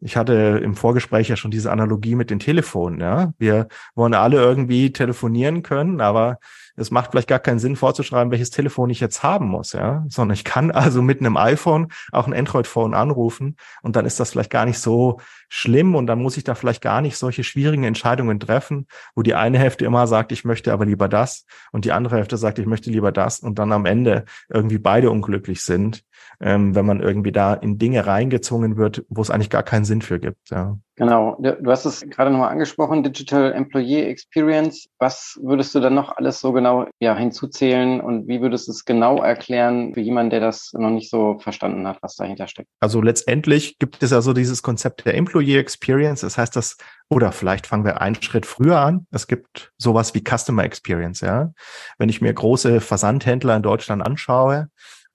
Ich 0.00 0.16
hatte 0.16 0.60
im 0.62 0.76
Vorgespräch 0.76 1.28
ja 1.28 1.36
schon 1.36 1.50
diese 1.50 1.72
Analogie 1.72 2.14
mit 2.14 2.30
den 2.30 2.38
Telefonen. 2.38 3.00
Ja, 3.00 3.32
wir 3.38 3.68
wollen 3.94 4.14
alle 4.14 4.36
irgendwie 4.36 4.92
telefonieren 4.92 5.62
können, 5.62 6.00
aber 6.00 6.38
es 6.78 6.90
macht 6.90 7.10
vielleicht 7.10 7.28
gar 7.28 7.40
keinen 7.40 7.58
Sinn 7.58 7.74
vorzuschreiben, 7.74 8.30
welches 8.30 8.50
Telefon 8.50 8.90
ich 8.90 9.00
jetzt 9.00 9.22
haben 9.22 9.48
muss, 9.48 9.72
ja, 9.72 10.04
sondern 10.08 10.34
ich 10.34 10.44
kann 10.44 10.70
also 10.70 11.02
mit 11.02 11.20
einem 11.20 11.36
iPhone 11.36 11.88
auch 12.12 12.26
ein 12.26 12.34
Android-Phone 12.34 12.94
anrufen 12.94 13.56
und 13.82 13.96
dann 13.96 14.06
ist 14.06 14.20
das 14.20 14.30
vielleicht 14.30 14.50
gar 14.50 14.64
nicht 14.64 14.78
so 14.78 15.20
schlimm 15.48 15.94
und 15.96 16.06
dann 16.06 16.22
muss 16.22 16.36
ich 16.36 16.44
da 16.44 16.54
vielleicht 16.54 16.82
gar 16.82 17.00
nicht 17.00 17.16
solche 17.16 17.42
schwierigen 17.42 17.84
Entscheidungen 17.84 18.38
treffen, 18.38 18.86
wo 19.16 19.22
die 19.22 19.34
eine 19.34 19.58
Hälfte 19.58 19.84
immer 19.84 20.06
sagt, 20.06 20.30
ich 20.30 20.44
möchte 20.44 20.72
aber 20.72 20.86
lieber 20.86 21.08
das 21.08 21.46
und 21.72 21.84
die 21.84 21.92
andere 21.92 22.16
Hälfte 22.16 22.36
sagt, 22.36 22.58
ich 22.60 22.66
möchte 22.66 22.90
lieber 22.90 23.10
das 23.10 23.40
und 23.40 23.58
dann 23.58 23.72
am 23.72 23.84
Ende 23.84 24.24
irgendwie 24.48 24.78
beide 24.78 25.10
unglücklich 25.10 25.62
sind, 25.62 26.04
ähm, 26.40 26.74
wenn 26.74 26.86
man 26.86 27.00
irgendwie 27.00 27.32
da 27.32 27.54
in 27.54 27.78
Dinge 27.78 28.06
reingezwungen 28.06 28.76
wird, 28.76 29.04
wo 29.08 29.22
es 29.22 29.30
eigentlich 29.30 29.50
gar 29.50 29.62
keinen 29.62 29.84
Sinn 29.84 30.02
für 30.02 30.18
gibt, 30.18 30.50
ja. 30.50 30.78
Genau, 30.98 31.36
du 31.38 31.70
hast 31.70 31.84
es 31.84 32.00
gerade 32.00 32.32
nochmal 32.32 32.50
angesprochen, 32.50 33.04
Digital 33.04 33.52
Employee 33.52 34.02
Experience. 34.02 34.88
Was 34.98 35.38
würdest 35.40 35.72
du 35.76 35.78
dann 35.78 35.94
noch 35.94 36.16
alles 36.16 36.40
so 36.40 36.52
genau 36.52 36.86
ja, 36.98 37.16
hinzuzählen 37.16 38.00
und 38.00 38.26
wie 38.26 38.40
würdest 38.40 38.66
du 38.66 38.72
es 38.72 38.84
genau 38.84 39.22
erklären 39.22 39.94
für 39.94 40.00
jemanden, 40.00 40.30
der 40.30 40.40
das 40.40 40.72
noch 40.72 40.90
nicht 40.90 41.08
so 41.08 41.38
verstanden 41.38 41.86
hat, 41.86 41.98
was 42.02 42.16
dahinter 42.16 42.48
steckt? 42.48 42.68
Also 42.80 43.00
letztendlich 43.00 43.78
gibt 43.78 44.02
es 44.02 44.10
ja 44.10 44.20
so 44.20 44.32
dieses 44.32 44.64
Konzept 44.64 45.06
der 45.06 45.14
Employee 45.14 45.58
Experience. 45.58 46.22
Das 46.22 46.36
heißt, 46.36 46.56
dass, 46.56 46.76
oder 47.08 47.30
vielleicht 47.30 47.68
fangen 47.68 47.84
wir 47.84 48.00
einen 48.00 48.20
Schritt 48.20 48.44
früher 48.44 48.80
an. 48.80 49.06
Es 49.12 49.28
gibt 49.28 49.72
sowas 49.78 50.16
wie 50.16 50.24
Customer 50.28 50.64
Experience, 50.64 51.20
ja. 51.20 51.52
Wenn 51.98 52.08
ich 52.08 52.20
mir 52.20 52.34
große 52.34 52.80
Versandhändler 52.80 53.54
in 53.54 53.62
Deutschland 53.62 54.04
anschaue, 54.04 54.68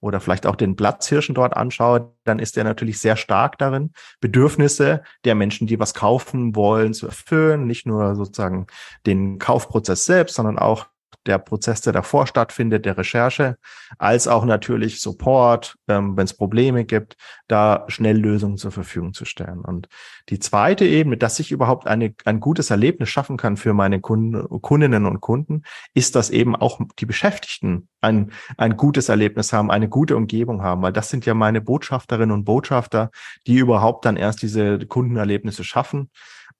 oder 0.03 0.19
vielleicht 0.19 0.45
auch 0.45 0.57
den 0.57 0.75
Platzhirschen 0.75 1.33
dort 1.33 1.55
anschaue, 1.55 2.13
dann 2.25 2.39
ist 2.39 2.57
er 2.57 2.65
natürlich 2.65 2.99
sehr 2.99 3.15
stark 3.15 3.57
darin, 3.57 3.93
Bedürfnisse 4.19 5.01
der 5.23 5.33
Menschen, 5.33 5.65
die 5.65 5.79
was 5.79 5.93
kaufen 5.93 6.57
wollen, 6.57 6.93
zu 6.93 7.05
erfüllen. 7.05 7.67
Nicht 7.67 7.85
nur 7.85 8.15
sozusagen 8.15 8.67
den 9.05 9.39
Kaufprozess 9.39 10.03
selbst, 10.03 10.35
sondern 10.35 10.59
auch 10.59 10.87
der 11.25 11.37
Prozess, 11.37 11.81
der 11.81 11.93
davor 11.93 12.27
stattfindet, 12.27 12.85
der 12.85 12.97
Recherche, 12.97 13.57
als 13.97 14.27
auch 14.27 14.45
natürlich 14.45 15.01
Support, 15.01 15.75
ähm, 15.87 16.17
wenn 16.17 16.25
es 16.25 16.35
Probleme 16.35 16.85
gibt, 16.85 17.15
da 17.47 17.85
schnell 17.87 18.17
Lösungen 18.17 18.57
zur 18.57 18.71
Verfügung 18.71 19.13
zu 19.13 19.25
stellen. 19.25 19.59
Und 19.59 19.87
die 20.29 20.39
zweite 20.39 20.85
Ebene, 20.85 21.17
dass 21.17 21.39
ich 21.39 21.51
überhaupt 21.51 21.87
eine, 21.87 22.13
ein 22.25 22.39
gutes 22.39 22.69
Erlebnis 22.69 23.09
schaffen 23.09 23.37
kann 23.37 23.57
für 23.57 23.73
meine 23.73 23.99
Kunden, 23.99 24.47
Kundinnen 24.61 25.05
und 25.05 25.21
Kunden, 25.21 25.63
ist, 25.93 26.15
dass 26.15 26.29
eben 26.29 26.55
auch 26.55 26.79
die 26.99 27.05
Beschäftigten 27.05 27.87
ein, 28.01 28.31
ein 28.57 28.77
gutes 28.77 29.09
Erlebnis 29.09 29.53
haben, 29.53 29.71
eine 29.71 29.89
gute 29.89 30.15
Umgebung 30.15 30.61
haben, 30.61 30.81
weil 30.81 30.93
das 30.93 31.09
sind 31.09 31.25
ja 31.25 31.33
meine 31.33 31.61
Botschafterinnen 31.61 32.31
und 32.31 32.45
Botschafter, 32.45 33.11
die 33.47 33.57
überhaupt 33.57 34.05
dann 34.05 34.17
erst 34.17 34.41
diese 34.41 34.79
Kundenerlebnisse 34.79 35.63
schaffen. 35.63 36.09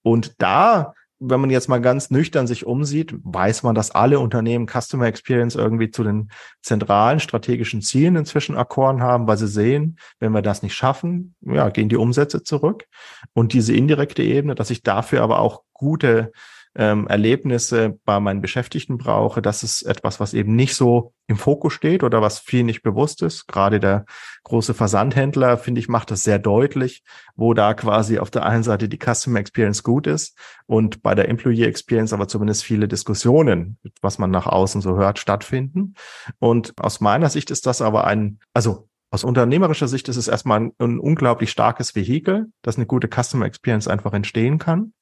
Und 0.01 0.41
da 0.41 0.93
wenn 1.25 1.39
man 1.39 1.49
jetzt 1.49 1.69
mal 1.69 1.79
ganz 1.79 2.09
nüchtern 2.09 2.47
sich 2.47 2.65
umsieht, 2.65 3.15
weiß 3.23 3.63
man, 3.63 3.75
dass 3.75 3.91
alle 3.91 4.19
Unternehmen 4.19 4.67
Customer 4.67 5.05
Experience 5.05 5.55
irgendwie 5.55 5.89
zu 5.89 6.03
den 6.03 6.29
zentralen 6.61 7.19
strategischen 7.19 7.81
Zielen 7.81 8.15
inzwischen 8.15 8.55
erkoren 8.55 9.01
haben, 9.01 9.27
weil 9.27 9.37
sie 9.37 9.47
sehen, 9.47 9.97
wenn 10.19 10.33
wir 10.33 10.41
das 10.41 10.63
nicht 10.63 10.75
schaffen, 10.75 11.35
ja, 11.41 11.69
gehen 11.69 11.89
die 11.89 11.95
Umsätze 11.95 12.43
zurück. 12.43 12.85
Und 13.33 13.53
diese 13.53 13.73
indirekte 13.73 14.21
Ebene, 14.21 14.55
dass 14.55 14.69
ich 14.69 14.83
dafür 14.83 15.21
aber 15.21 15.39
auch 15.39 15.61
gute 15.73 16.31
ähm, 16.75 17.07
Erlebnisse 17.07 17.99
bei 18.05 18.19
meinen 18.19 18.41
Beschäftigten 18.41 18.97
brauche, 18.97 19.41
das 19.41 19.63
ist 19.63 19.83
etwas, 19.83 20.19
was 20.19 20.33
eben 20.33 20.55
nicht 20.55 20.75
so 20.75 21.13
im 21.27 21.37
Fokus 21.37 21.73
steht 21.73 22.03
oder 22.03 22.21
was 22.21 22.39
viel 22.39 22.63
nicht 22.63 22.81
bewusst 22.81 23.21
ist. 23.21 23.47
Gerade 23.47 23.79
der 23.79 24.05
große 24.43 24.73
Versandhändler, 24.73 25.57
finde 25.57 25.79
ich, 25.79 25.87
macht 25.87 26.11
das 26.11 26.23
sehr 26.23 26.39
deutlich, 26.39 27.03
wo 27.35 27.53
da 27.53 27.73
quasi 27.73 28.19
auf 28.19 28.31
der 28.31 28.45
einen 28.45 28.63
Seite 28.63 28.89
die 28.89 28.99
Customer 28.99 29.39
Experience 29.39 29.83
gut 29.83 30.07
ist 30.07 30.37
und 30.65 31.01
bei 31.01 31.15
der 31.15 31.29
Employee 31.29 31.65
Experience 31.65 32.13
aber 32.13 32.27
zumindest 32.27 32.63
viele 32.63 32.87
Diskussionen, 32.87 33.77
was 34.01 34.17
man 34.17 34.31
nach 34.31 34.47
außen 34.47 34.81
so 34.81 34.97
hört, 34.97 35.19
stattfinden. 35.19 35.93
Und 36.39 36.73
aus 36.77 36.99
meiner 36.99 37.29
Sicht 37.29 37.51
ist 37.51 37.65
das 37.65 37.81
aber 37.81 38.05
ein, 38.05 38.39
also 38.53 38.89
aus 39.13 39.23
unternehmerischer 39.23 39.87
Sicht 39.87 40.09
ist 40.09 40.17
es 40.17 40.27
erstmal 40.27 40.59
ein, 40.59 40.71
ein, 40.79 40.97
unglaublich 40.97 41.51
starkes 41.51 41.93
Vehikel, 41.93 42.47
dass 42.63 42.77
eine 42.77 42.87
gute 42.87 43.07
Customer 43.07 43.45
Experience 43.45 43.87
einfach 43.87 44.11
entstehen 44.11 44.57
kann. 44.57 44.93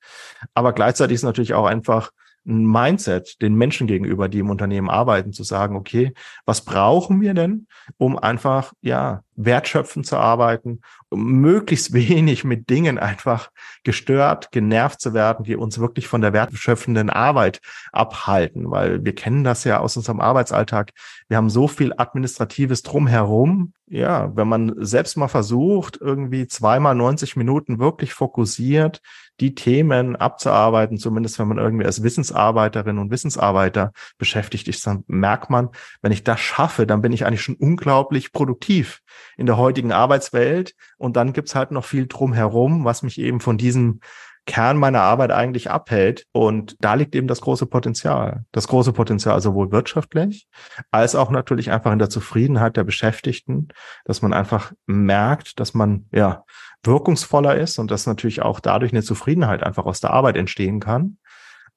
Aber 0.53 0.73
gleichzeitig 0.73 1.15
ist 1.15 1.23
natürlich 1.23 1.53
auch 1.53 1.65
einfach 1.65 2.11
ein 2.45 2.65
Mindset 2.65 3.41
den 3.41 3.55
Menschen 3.55 3.87
gegenüber, 3.87 4.27
die 4.27 4.39
im 4.39 4.49
Unternehmen 4.49 4.89
arbeiten, 4.89 5.31
zu 5.31 5.43
sagen, 5.43 5.77
okay, 5.77 6.13
was 6.45 6.65
brauchen 6.65 7.21
wir 7.21 7.33
denn, 7.33 7.67
um 7.95 8.17
einfach, 8.17 8.73
ja, 8.81 9.21
wertschöpfend 9.35 10.05
zu 10.05 10.17
arbeiten, 10.17 10.81
um 11.09 11.39
möglichst 11.41 11.93
wenig 11.93 12.43
mit 12.43 12.69
Dingen 12.69 12.97
einfach 12.97 13.49
gestört, 13.83 14.51
genervt 14.51 15.01
zu 15.01 15.13
werden, 15.13 15.43
die 15.43 15.55
uns 15.55 15.79
wirklich 15.79 16.07
von 16.07 16.21
der 16.21 16.33
wertschöpfenden 16.33 17.09
Arbeit 17.09 17.61
abhalten, 17.91 18.69
weil 18.69 19.03
wir 19.03 19.15
kennen 19.15 19.43
das 19.43 19.63
ja 19.63 19.79
aus 19.79 19.97
unserem 19.97 20.21
Arbeitsalltag. 20.21 20.91
Wir 21.27 21.37
haben 21.37 21.49
so 21.49 21.67
viel 21.67 21.93
administratives 21.95 22.83
drumherum. 22.83 23.73
Ja, 23.87 24.33
wenn 24.37 24.47
man 24.47 24.73
selbst 24.77 25.17
mal 25.17 25.27
versucht, 25.27 25.97
irgendwie 25.99 26.47
zweimal 26.47 26.95
90 26.95 27.35
Minuten 27.35 27.77
wirklich 27.77 28.13
fokussiert 28.13 29.01
die 29.41 29.55
Themen 29.55 30.15
abzuarbeiten, 30.15 30.97
zumindest 30.97 31.39
wenn 31.39 31.47
man 31.47 31.57
irgendwie 31.57 31.85
als 31.85 32.03
Wissensarbeiterin 32.03 32.99
und 32.99 33.09
Wissensarbeiter 33.11 33.91
beschäftigt 34.17 34.67
ist, 34.67 34.85
dann 34.85 35.03
merkt 35.07 35.49
man, 35.49 35.69
wenn 36.01 36.11
ich 36.11 36.23
das 36.23 36.39
schaffe, 36.39 36.85
dann 36.85 37.01
bin 37.01 37.11
ich 37.11 37.25
eigentlich 37.25 37.41
schon 37.41 37.55
unglaublich 37.55 38.31
produktiv 38.31 39.01
in 39.41 39.47
der 39.47 39.57
heutigen 39.57 39.91
Arbeitswelt. 39.91 40.75
Und 40.97 41.17
dann 41.17 41.33
gibt's 41.33 41.55
halt 41.55 41.71
noch 41.71 41.83
viel 41.83 42.07
drumherum, 42.07 42.85
was 42.85 43.03
mich 43.03 43.19
eben 43.19 43.41
von 43.41 43.57
diesem 43.57 43.99
Kern 44.47 44.77
meiner 44.77 45.01
Arbeit 45.01 45.31
eigentlich 45.31 45.69
abhält. 45.69 46.25
Und 46.31 46.75
da 46.79 46.93
liegt 46.95 47.15
eben 47.15 47.27
das 47.27 47.41
große 47.41 47.65
Potenzial. 47.65 48.45
Das 48.51 48.67
große 48.67 48.93
Potenzial 48.93 49.39
sowohl 49.41 49.71
wirtschaftlich 49.71 50.47
als 50.89 51.15
auch 51.15 51.29
natürlich 51.29 51.71
einfach 51.71 51.91
in 51.91 51.99
der 51.99 52.09
Zufriedenheit 52.09 52.77
der 52.77 52.83
Beschäftigten, 52.83 53.69
dass 54.05 54.21
man 54.21 54.33
einfach 54.33 54.71
merkt, 54.85 55.59
dass 55.59 55.73
man 55.73 56.05
ja 56.11 56.43
wirkungsvoller 56.83 57.55
ist 57.55 57.77
und 57.77 57.91
dass 57.91 58.07
natürlich 58.07 58.41
auch 58.41 58.59
dadurch 58.59 58.91
eine 58.91 59.03
Zufriedenheit 59.03 59.63
einfach 59.63 59.85
aus 59.85 59.99
der 59.99 60.11
Arbeit 60.11 60.37
entstehen 60.37 60.79
kann. 60.79 61.17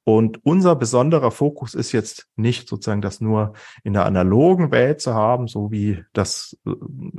Und 0.05 0.45
unser 0.45 0.77
besonderer 0.77 1.31
Fokus 1.31 1.75
ist 1.75 1.93
jetzt 1.93 2.29
nicht 2.37 2.69
sozusagen 2.69 3.01
das 3.01 3.23
nur 3.23 3.55
in 3.83 3.95
der 3.95 4.05
analogen 4.05 4.71
Welt 4.71 5.01
zu 5.01 5.15
haben, 5.15 5.49
so 5.49 5.71
wie 5.71 6.05
das 6.13 6.59
äh, 6.67 6.73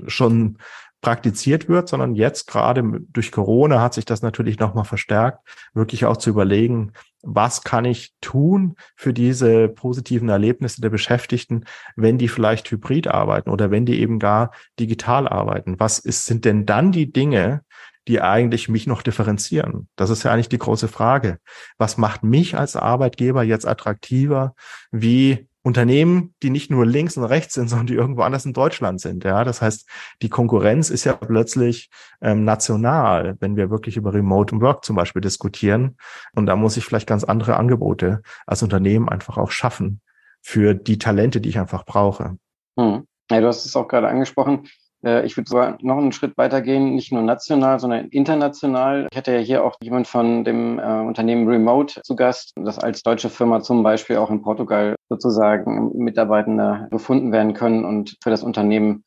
schon 0.08 0.60
praktiziert 1.02 1.70
wird, 1.70 1.88
sondern 1.88 2.16
jetzt 2.16 2.48
gerade 2.48 2.84
durch 3.10 3.32
Corona 3.32 3.80
hat 3.80 3.94
sich 3.94 4.06
das 4.06 4.24
natürlich 4.24 4.58
nochmal 4.58 4.86
verstärkt, 4.86 5.40
wirklich 5.76 6.06
auch 6.06 6.18
zu 6.18 6.32
überlegen, 6.32 6.94
was 7.22 7.64
kann 7.64 7.86
ich 7.86 8.16
tun 8.22 8.76
für 8.96 9.14
diese 9.14 9.68
positiven 9.68 10.30
Erlebnisse 10.30 10.82
der 10.82 10.90
Beschäftigten, 10.90 11.66
wenn 11.96 12.18
die 12.18 12.28
vielleicht 12.28 12.72
hybrid 12.72 13.08
arbeiten 13.08 13.52
oder 13.52 13.70
wenn 13.70 13.86
die 13.86 14.00
eben 14.00 14.18
gar 14.18 14.52
digital 14.80 15.28
arbeiten? 15.28 15.80
Was 15.80 16.00
ist, 16.00 16.26
sind 16.26 16.44
denn 16.44 16.66
dann 16.66 16.92
die 16.92 17.12
Dinge, 17.12 17.62
die 18.08 18.22
eigentlich 18.22 18.70
mich 18.70 18.88
noch 18.88 19.02
differenzieren? 19.02 19.88
Das 19.96 20.10
ist 20.10 20.24
ja 20.24 20.32
eigentlich 20.32 20.50
die 20.50 20.58
große 20.58 20.88
Frage. 20.88 21.40
Was 21.78 21.98
macht 21.98 22.24
mich 22.24 22.58
als 22.58 22.76
Arbeitgeber 22.76 23.44
jetzt 23.44 23.68
attraktiver 23.68 24.56
wie 24.92 25.48
Unternehmen, 25.66 26.36
die 26.44 26.52
nicht 26.52 26.70
nur 26.70 26.86
links 26.86 27.18
und 27.18 27.24
rechts 27.24 27.56
sind, 27.56 27.68
sondern 27.70 27.88
die 27.88 27.96
irgendwo 27.96 28.22
anders 28.22 28.46
in 28.46 28.54
Deutschland 28.54 29.02
sind. 29.02 29.24
Ja, 29.24 29.44
das 29.44 29.62
heißt, 29.62 29.90
die 30.22 30.30
Konkurrenz 30.30 30.92
ist 30.92 31.06
ja 31.06 31.14
plötzlich 31.14 31.90
ähm, 32.22 32.44
national, 32.46 33.36
wenn 33.40 33.56
wir 33.56 33.72
wirklich 33.72 33.98
über 33.98 34.14
Remote 34.14 34.62
Work 34.62 34.86
zum 34.86 34.96
Beispiel 34.96 35.24
diskutieren. 35.24 35.98
Und 36.36 36.46
da 36.46 36.56
muss 36.56 36.78
ich 36.78 36.86
vielleicht 36.86 37.08
ganz 37.08 37.24
andere 37.24 37.58
Angebote 37.58 38.22
als 38.46 38.62
Unternehmen 38.62 39.10
einfach 39.10 39.38
auch 39.38 39.50
schaffen 39.50 40.02
für 40.40 40.76
die 40.76 41.00
Talente, 41.00 41.42
die 41.42 41.50
ich 41.50 41.58
einfach 41.58 41.84
brauche. 41.84 42.38
Hm. 42.78 43.08
Ja, 43.32 43.42
du 43.42 43.48
hast 43.48 43.66
es 43.66 43.76
auch 43.76 43.88
gerade 43.88 44.08
angesprochen. 44.08 44.68
Äh, 45.04 45.26
ich 45.26 45.38
würde 45.38 45.50
sogar 45.50 45.78
noch 45.82 45.98
einen 45.98 46.12
Schritt 46.12 46.38
weitergehen, 46.38 46.96
nicht 46.96 47.12
nur 47.12 47.22
national, 47.22 47.80
sondern 47.80 48.08
international. 48.10 49.08
Ich 49.12 49.18
hatte 49.18 49.34
ja 49.34 49.40
hier 49.40 49.64
auch 49.64 49.76
jemand 49.82 50.08
von 50.08 50.44
dem 50.44 50.80
äh, 50.80 51.02
Unternehmen 51.02 51.48
Remote 51.48 52.02
zu 52.04 52.16
Gast, 52.16 52.54
das 52.56 52.80
als 52.80 53.04
deutsche 53.04 53.30
Firma 53.30 53.62
zum 53.62 53.84
Beispiel 53.84 54.18
auch 54.18 54.30
in 54.30 54.42
Portugal 54.42 54.96
sozusagen 55.10 55.92
Mitarbeitende 55.98 56.88
gefunden 56.92 57.32
werden 57.32 57.54
können 57.54 57.86
und 57.86 58.18
für 58.22 58.30
das 58.30 58.44
Unternehmen 58.44 59.04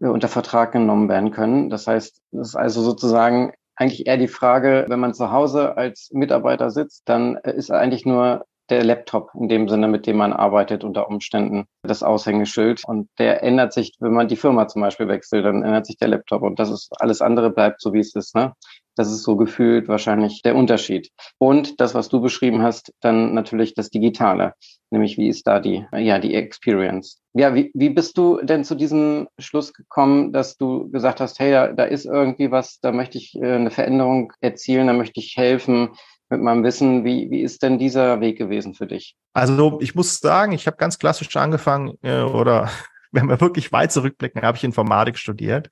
äh, 0.00 0.06
unter 0.06 0.28
Vertrag 0.28 0.72
genommen 0.72 1.08
werden 1.08 1.30
können. 1.30 1.70
Das 1.70 1.86
heißt, 1.86 2.20
das 2.32 2.48
ist 2.48 2.56
also 2.56 2.82
sozusagen 2.82 3.52
eigentlich 3.76 4.08
eher 4.08 4.16
die 4.16 4.28
Frage, 4.28 4.86
wenn 4.88 4.98
man 4.98 5.14
zu 5.14 5.30
Hause 5.30 5.76
als 5.76 6.10
Mitarbeiter 6.12 6.70
sitzt, 6.70 7.08
dann 7.08 7.36
ist 7.36 7.70
eigentlich 7.70 8.04
nur 8.04 8.44
der 8.70 8.84
Laptop 8.84 9.30
in 9.34 9.48
dem 9.48 9.68
Sinne, 9.68 9.88
mit 9.88 10.06
dem 10.06 10.16
man 10.16 10.32
arbeitet 10.32 10.84
unter 10.84 11.08
Umständen, 11.08 11.64
das 11.82 12.02
Aushängeschild. 12.02 12.82
Und 12.86 13.08
der 13.18 13.42
ändert 13.42 13.72
sich, 13.72 13.92
wenn 14.00 14.12
man 14.12 14.28
die 14.28 14.36
Firma 14.36 14.68
zum 14.68 14.82
Beispiel 14.82 15.08
wechselt, 15.08 15.44
dann 15.44 15.62
ändert 15.62 15.86
sich 15.86 15.96
der 15.96 16.08
Laptop 16.08 16.42
und 16.42 16.58
das 16.58 16.70
ist 16.70 16.90
alles 17.00 17.20
andere 17.20 17.50
bleibt 17.50 17.80
so, 17.80 17.92
wie 17.92 18.00
es 18.00 18.14
ist. 18.14 18.34
Ne? 18.34 18.52
Das 18.96 19.12
ist 19.12 19.22
so 19.22 19.36
gefühlt 19.36 19.86
wahrscheinlich 19.86 20.42
der 20.42 20.56
Unterschied. 20.56 21.10
Und 21.38 21.80
das, 21.80 21.94
was 21.94 22.08
du 22.08 22.20
beschrieben 22.20 22.62
hast, 22.62 22.92
dann 23.00 23.32
natürlich 23.32 23.74
das 23.74 23.90
Digitale. 23.90 24.54
Nämlich, 24.90 25.18
wie 25.18 25.28
ist 25.28 25.46
da 25.46 25.60
die, 25.60 25.86
ja, 25.92 26.18
die 26.18 26.34
Experience? 26.34 27.20
Ja, 27.34 27.54
wie, 27.54 27.70
wie 27.74 27.90
bist 27.90 28.18
du 28.18 28.40
denn 28.42 28.64
zu 28.64 28.74
diesem 28.74 29.28
Schluss 29.38 29.72
gekommen, 29.72 30.32
dass 30.32 30.56
du 30.56 30.90
gesagt 30.90 31.20
hast, 31.20 31.38
hey, 31.38 31.52
da, 31.52 31.68
da 31.68 31.84
ist 31.84 32.06
irgendwie 32.06 32.50
was, 32.50 32.80
da 32.80 32.90
möchte 32.90 33.18
ich 33.18 33.36
äh, 33.36 33.54
eine 33.54 33.70
Veränderung 33.70 34.32
erzielen, 34.40 34.88
da 34.88 34.94
möchte 34.94 35.20
ich 35.20 35.36
helfen 35.36 35.90
mit 36.30 36.40
meinem 36.40 36.64
Wissen. 36.64 37.04
Wie, 37.04 37.30
wie 37.30 37.40
ist 37.40 37.62
denn 37.62 37.78
dieser 37.78 38.20
Weg 38.20 38.38
gewesen 38.38 38.74
für 38.74 38.86
dich? 38.86 39.16
Also 39.32 39.78
ich 39.80 39.94
muss 39.94 40.18
sagen, 40.18 40.52
ich 40.52 40.66
habe 40.66 40.76
ganz 40.76 40.98
klassisch 40.98 41.34
angefangen 41.36 41.94
äh, 42.02 42.22
oder 42.22 42.70
wenn 43.12 43.26
wir 43.26 43.40
wirklich 43.40 43.72
weit 43.72 43.92
zurückblicken, 43.92 44.42
habe 44.42 44.56
ich 44.56 44.64
Informatik 44.64 45.18
studiert 45.18 45.70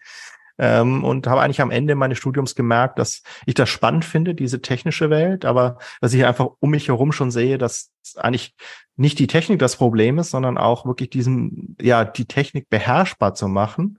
ähm, 0.59 1.05
und 1.05 1.27
habe 1.27 1.43
eigentlich 1.43 1.61
am 1.61 1.71
Ende 1.71 1.95
meines 1.95 2.19
Studiums 2.19 2.55
gemerkt, 2.55 2.99
dass 2.99 3.23
ich 3.45 3.55
das 3.55 3.69
spannend 3.69 4.05
finde, 4.05 4.35
diese 4.35 4.63
technische 4.63 5.11
Welt, 5.11 5.45
aber 5.45 5.79
dass 6.01 6.15
ich 6.15 6.25
einfach 6.25 6.49
um 6.61 6.71
mich 6.71 6.89
herum 6.89 7.13
schon 7.13 7.31
sehe, 7.31 7.59
dass 7.59 7.93
eigentlich 8.17 8.55
nicht 8.97 9.19
die 9.19 9.27
Technik 9.27 9.59
das 9.59 9.77
Problem 9.77 10.19
ist, 10.19 10.31
sondern 10.31 10.57
auch 10.57 10.87
wirklich 10.87 11.11
diesen, 11.11 11.77
ja, 11.81 12.05
die 12.05 12.25
Technik 12.25 12.69
beherrschbar 12.71 13.35
zu 13.35 13.49
machen. 13.49 13.99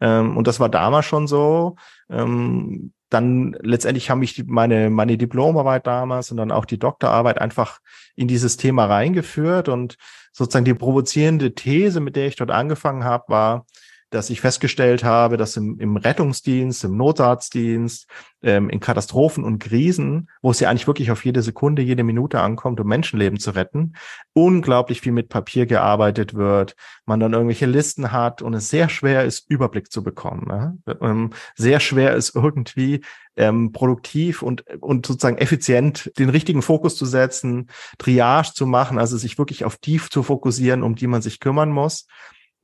Ähm, 0.00 0.36
und 0.36 0.46
das 0.46 0.60
war 0.60 0.68
damals 0.68 1.06
schon 1.06 1.26
so. 1.26 1.76
Ähm, 2.08 2.92
dann 3.08 3.56
letztendlich 3.60 4.10
haben 4.10 4.18
mich 4.18 4.44
meine, 4.46 4.90
meine 4.90 5.16
Diplomarbeit 5.16 5.86
damals 5.86 6.30
und 6.30 6.38
dann 6.38 6.50
auch 6.50 6.64
die 6.64 6.78
Doktorarbeit 6.78 7.40
einfach 7.40 7.78
in 8.16 8.28
dieses 8.28 8.56
Thema 8.56 8.86
reingeführt. 8.86 9.68
Und 9.68 9.96
sozusagen 10.32 10.64
die 10.64 10.74
provozierende 10.74 11.54
These, 11.54 12.00
mit 12.00 12.16
der 12.16 12.26
ich 12.26 12.36
dort 12.36 12.50
angefangen 12.50 13.04
habe, 13.04 13.24
war, 13.28 13.66
dass 14.10 14.30
ich 14.30 14.40
festgestellt 14.40 15.04
habe, 15.04 15.36
dass 15.36 15.56
im, 15.56 15.78
im 15.80 15.96
Rettungsdienst, 15.96 16.84
im 16.84 16.96
Notarztdienst, 16.96 18.08
ähm, 18.42 18.70
in 18.70 18.78
Katastrophen 18.78 19.42
und 19.42 19.58
Krisen, 19.58 20.30
wo 20.42 20.50
es 20.50 20.60
ja 20.60 20.70
eigentlich 20.70 20.86
wirklich 20.86 21.10
auf 21.10 21.24
jede 21.24 21.42
Sekunde, 21.42 21.82
jede 21.82 22.04
Minute 22.04 22.40
ankommt, 22.40 22.78
um 22.78 22.86
Menschenleben 22.86 23.40
zu 23.40 23.50
retten, 23.50 23.94
unglaublich 24.32 25.00
viel 25.00 25.12
mit 25.12 25.28
Papier 25.28 25.66
gearbeitet 25.66 26.34
wird, 26.34 26.76
man 27.04 27.18
dann 27.18 27.32
irgendwelche 27.32 27.66
Listen 27.66 28.12
hat 28.12 28.42
und 28.42 28.54
es 28.54 28.70
sehr 28.70 28.88
schwer 28.88 29.24
ist, 29.24 29.50
Überblick 29.50 29.90
zu 29.90 30.02
bekommen. 30.02 30.46
Ne? 30.46 30.78
Ähm, 31.00 31.30
sehr 31.56 31.80
schwer 31.80 32.14
ist 32.14 32.34
irgendwie 32.34 33.02
ähm, 33.36 33.72
produktiv 33.72 34.42
und, 34.42 34.64
und 34.80 35.06
sozusagen 35.06 35.38
effizient 35.38 36.12
den 36.18 36.30
richtigen 36.30 36.62
Fokus 36.62 36.96
zu 36.96 37.06
setzen, 37.06 37.68
Triage 37.98 38.52
zu 38.54 38.66
machen, 38.66 38.98
also 38.98 39.16
sich 39.16 39.38
wirklich 39.38 39.64
auf 39.64 39.76
die 39.76 39.96
zu 39.98 40.22
fokussieren, 40.22 40.82
um 40.82 40.94
die 40.94 41.06
man 41.06 41.22
sich 41.22 41.40
kümmern 41.40 41.70
muss. 41.70 42.06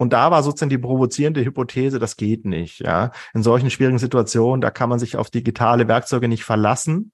Und 0.02 0.12
da 0.12 0.32
war 0.32 0.42
sozusagen 0.42 0.68
die 0.68 0.78
provozierende 0.78 1.44
Hypothese, 1.44 2.00
das 2.00 2.16
geht 2.16 2.44
nicht. 2.44 2.80
Ja, 2.80 3.12
in 3.34 3.44
solchen 3.44 3.70
schwierigen 3.70 4.00
Situationen, 4.00 4.60
da 4.60 4.72
kann 4.72 4.88
man 4.88 4.98
sich 4.98 5.16
auf 5.16 5.30
digitale 5.30 5.86
Werkzeuge 5.86 6.26
nicht 6.26 6.42
verlassen. 6.42 7.12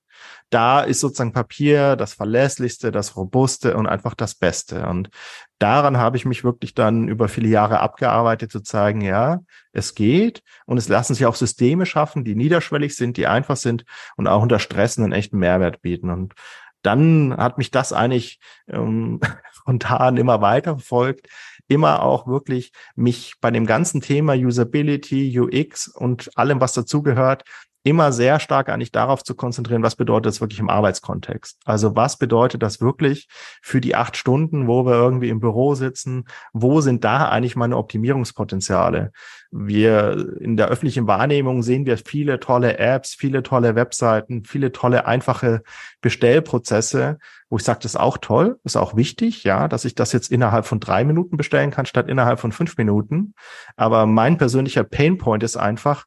Da 0.48 0.80
ist 0.80 1.00
sozusagen 1.00 1.34
Papier 1.34 1.96
das 1.96 2.14
verlässlichste, 2.14 2.90
das 2.90 3.14
robuste 3.14 3.76
und 3.76 3.86
einfach 3.86 4.14
das 4.14 4.34
Beste. 4.34 4.86
Und 4.86 5.10
daran 5.58 5.98
habe 5.98 6.16
ich 6.16 6.24
mich 6.24 6.44
wirklich 6.44 6.72
dann 6.72 7.08
über 7.08 7.28
viele 7.28 7.48
Jahre 7.48 7.80
abgearbeitet, 7.80 8.50
zu 8.50 8.62
zeigen, 8.62 9.02
ja, 9.02 9.40
es 9.72 9.94
geht 9.94 10.42
und 10.64 10.78
es 10.78 10.88
lassen 10.88 11.12
sich 11.12 11.26
auch 11.26 11.34
Systeme 11.34 11.84
schaffen, 11.84 12.24
die 12.24 12.36
niederschwellig 12.36 12.96
sind, 12.96 13.18
die 13.18 13.26
einfach 13.26 13.56
sind 13.56 13.84
und 14.16 14.28
auch 14.28 14.40
unter 14.40 14.60
Stress 14.60 14.96
einen 14.96 15.12
echten 15.12 15.36
Mehrwert 15.38 15.82
bieten. 15.82 16.08
Und 16.08 16.32
dann 16.80 17.36
hat 17.36 17.58
mich 17.58 17.70
das 17.70 17.92
eigentlich 17.92 18.40
ähm, 18.66 19.20
spontan 19.52 20.16
immer 20.16 20.40
weiter 20.40 20.78
verfolgt, 20.78 21.28
immer 21.68 22.02
auch 22.02 22.26
wirklich 22.26 22.72
mich 22.96 23.34
bei 23.40 23.50
dem 23.50 23.66
ganzen 23.66 24.00
Thema 24.00 24.34
Usability, 24.34 25.38
UX 25.38 25.88
und 25.88 26.30
allem, 26.36 26.60
was 26.60 26.72
dazugehört, 26.72 27.44
immer 27.88 28.12
sehr 28.12 28.38
stark 28.38 28.68
eigentlich 28.68 28.92
darauf 28.92 29.24
zu 29.24 29.34
konzentrieren, 29.34 29.82
was 29.82 29.96
bedeutet 29.96 30.26
das 30.26 30.42
wirklich 30.42 30.60
im 30.60 30.68
Arbeitskontext. 30.68 31.58
Also 31.64 31.96
was 31.96 32.18
bedeutet 32.18 32.62
das 32.62 32.82
wirklich 32.82 33.28
für 33.62 33.80
die 33.80 33.94
acht 33.94 34.16
Stunden, 34.16 34.66
wo 34.66 34.84
wir 34.84 34.92
irgendwie 34.92 35.30
im 35.30 35.40
Büro 35.40 35.74
sitzen? 35.74 36.24
Wo 36.52 36.82
sind 36.82 37.02
da 37.04 37.28
eigentlich 37.30 37.56
meine 37.56 37.78
Optimierungspotenziale? 37.78 39.12
Wir 39.50 40.36
in 40.38 40.58
der 40.58 40.68
öffentlichen 40.68 41.06
Wahrnehmung 41.06 41.62
sehen 41.62 41.86
wir 41.86 41.96
viele 41.96 42.40
tolle 42.40 42.76
Apps, 42.78 43.14
viele 43.14 43.42
tolle 43.42 43.74
Webseiten, 43.74 44.44
viele 44.44 44.70
tolle 44.70 45.06
einfache 45.06 45.62
Bestellprozesse, 46.02 47.16
wo 47.48 47.56
ich 47.56 47.64
sage, 47.64 47.78
das 47.82 47.92
ist 47.92 48.00
auch 48.00 48.18
toll, 48.18 48.60
ist 48.64 48.76
auch 48.76 48.96
wichtig, 48.96 49.44
ja, 49.44 49.66
dass 49.66 49.86
ich 49.86 49.94
das 49.94 50.12
jetzt 50.12 50.30
innerhalb 50.30 50.66
von 50.66 50.80
drei 50.80 51.04
Minuten 51.04 51.38
bestellen 51.38 51.70
kann, 51.70 51.86
statt 51.86 52.08
innerhalb 52.08 52.38
von 52.38 52.52
fünf 52.52 52.76
Minuten. 52.76 53.32
Aber 53.76 54.04
mein 54.04 54.36
persönlicher 54.36 54.84
Painpoint 54.84 55.42
ist 55.42 55.56
einfach, 55.56 56.04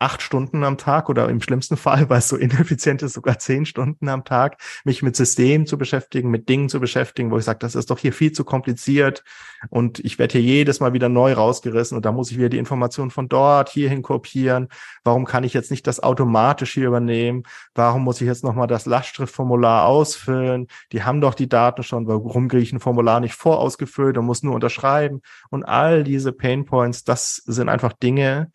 acht 0.00 0.22
Stunden 0.22 0.64
am 0.64 0.78
Tag 0.78 1.08
oder 1.08 1.28
im 1.28 1.40
schlimmsten 1.40 1.76
Fall, 1.76 2.08
weil 2.08 2.18
es 2.18 2.28
so 2.28 2.36
ineffizient 2.38 3.02
ist, 3.02 3.12
sogar 3.12 3.38
zehn 3.38 3.66
Stunden 3.66 4.08
am 4.08 4.24
Tag, 4.24 4.56
mich 4.84 5.02
mit 5.02 5.14
Systemen 5.14 5.66
zu 5.66 5.78
beschäftigen, 5.78 6.30
mit 6.30 6.48
Dingen 6.48 6.68
zu 6.68 6.80
beschäftigen, 6.80 7.30
wo 7.30 7.38
ich 7.38 7.44
sage, 7.44 7.58
das 7.58 7.74
ist 7.74 7.90
doch 7.90 7.98
hier 7.98 8.12
viel 8.12 8.32
zu 8.32 8.44
kompliziert 8.44 9.22
und 9.68 9.98
ich 10.00 10.18
werde 10.18 10.38
hier 10.38 10.42
jedes 10.42 10.80
Mal 10.80 10.94
wieder 10.94 11.08
neu 11.08 11.34
rausgerissen 11.34 11.96
und 11.96 12.04
da 12.04 12.12
muss 12.12 12.30
ich 12.30 12.38
wieder 12.38 12.48
die 12.48 12.58
Informationen 12.58 13.10
von 13.10 13.28
dort 13.28 13.68
hierhin 13.68 14.02
kopieren. 14.02 14.68
Warum 15.04 15.26
kann 15.26 15.44
ich 15.44 15.52
jetzt 15.52 15.70
nicht 15.70 15.86
das 15.86 16.02
automatisch 16.02 16.72
hier 16.72 16.86
übernehmen? 16.86 17.42
Warum 17.74 18.02
muss 18.02 18.20
ich 18.20 18.26
jetzt 18.26 18.42
nochmal 18.42 18.66
das 18.66 18.86
Lastschriftformular 18.86 19.86
ausfüllen? 19.86 20.66
Die 20.92 21.02
haben 21.04 21.20
doch 21.20 21.34
die 21.34 21.48
Daten 21.48 21.82
schon. 21.82 22.06
Warum 22.06 22.48
kriege 22.48 22.62
ich 22.62 22.72
ein 22.72 22.80
Formular 22.80 23.20
nicht 23.20 23.34
vorausgefüllt 23.34 24.16
und 24.16 24.24
muss 24.24 24.42
nur 24.42 24.54
unterschreiben? 24.54 25.20
Und 25.50 25.64
all 25.64 26.04
diese 26.04 26.32
Painpoints, 26.32 27.04
das 27.04 27.36
sind 27.36 27.68
einfach 27.68 27.92
Dinge, 27.92 28.50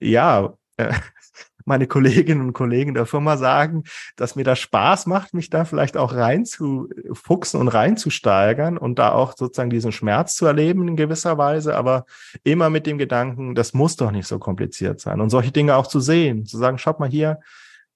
ja, 0.00 0.54
äh, 0.90 0.94
meine 1.64 1.86
Kolleginnen 1.86 2.40
und 2.40 2.52
Kollegen 2.52 2.94
der 2.94 3.06
Firma 3.06 3.36
sagen, 3.36 3.84
dass 4.16 4.34
mir 4.34 4.44
das 4.44 4.58
Spaß 4.58 5.06
macht, 5.06 5.32
mich 5.32 5.48
da 5.48 5.64
vielleicht 5.64 5.96
auch 5.96 6.12
reinzufuchsen 6.12 7.60
und 7.60 7.68
reinzusteigern 7.68 8.76
und 8.76 8.98
da 8.98 9.12
auch 9.12 9.36
sozusagen 9.36 9.70
diesen 9.70 9.92
Schmerz 9.92 10.34
zu 10.34 10.46
erleben 10.46 10.88
in 10.88 10.96
gewisser 10.96 11.38
Weise, 11.38 11.76
aber 11.76 12.04
immer 12.42 12.68
mit 12.68 12.86
dem 12.86 12.98
Gedanken, 12.98 13.54
das 13.54 13.74
muss 13.74 13.94
doch 13.94 14.10
nicht 14.10 14.26
so 14.26 14.40
kompliziert 14.40 15.00
sein. 15.00 15.20
Und 15.20 15.30
solche 15.30 15.52
Dinge 15.52 15.76
auch 15.76 15.86
zu 15.86 16.00
sehen, 16.00 16.46
zu 16.46 16.58
sagen, 16.58 16.78
schaut 16.78 16.98
mal 16.98 17.08
hier, 17.08 17.38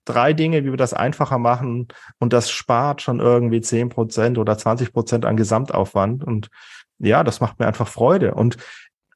drei 0.07 0.33
Dinge, 0.33 0.65
wie 0.65 0.71
wir 0.71 0.77
das 0.77 0.95
einfacher 0.95 1.39
machen 1.39 1.89
und 2.19 2.33
das 2.33 2.51
spart 2.51 3.03
schon 3.03 3.21
irgendwie 3.21 3.61
zehn 3.61 3.91
Prozent 3.91 4.39
oder 4.39 4.57
20 4.57 4.93
Prozent 4.93 5.25
an 5.27 5.37
Gesamtaufwand. 5.37 6.25
Und 6.25 6.49
ja, 6.99 7.25
das 7.25 7.41
macht 7.41 7.59
mir 7.59 7.67
einfach 7.67 7.89
Freude. 7.89 8.35
Und 8.35 8.57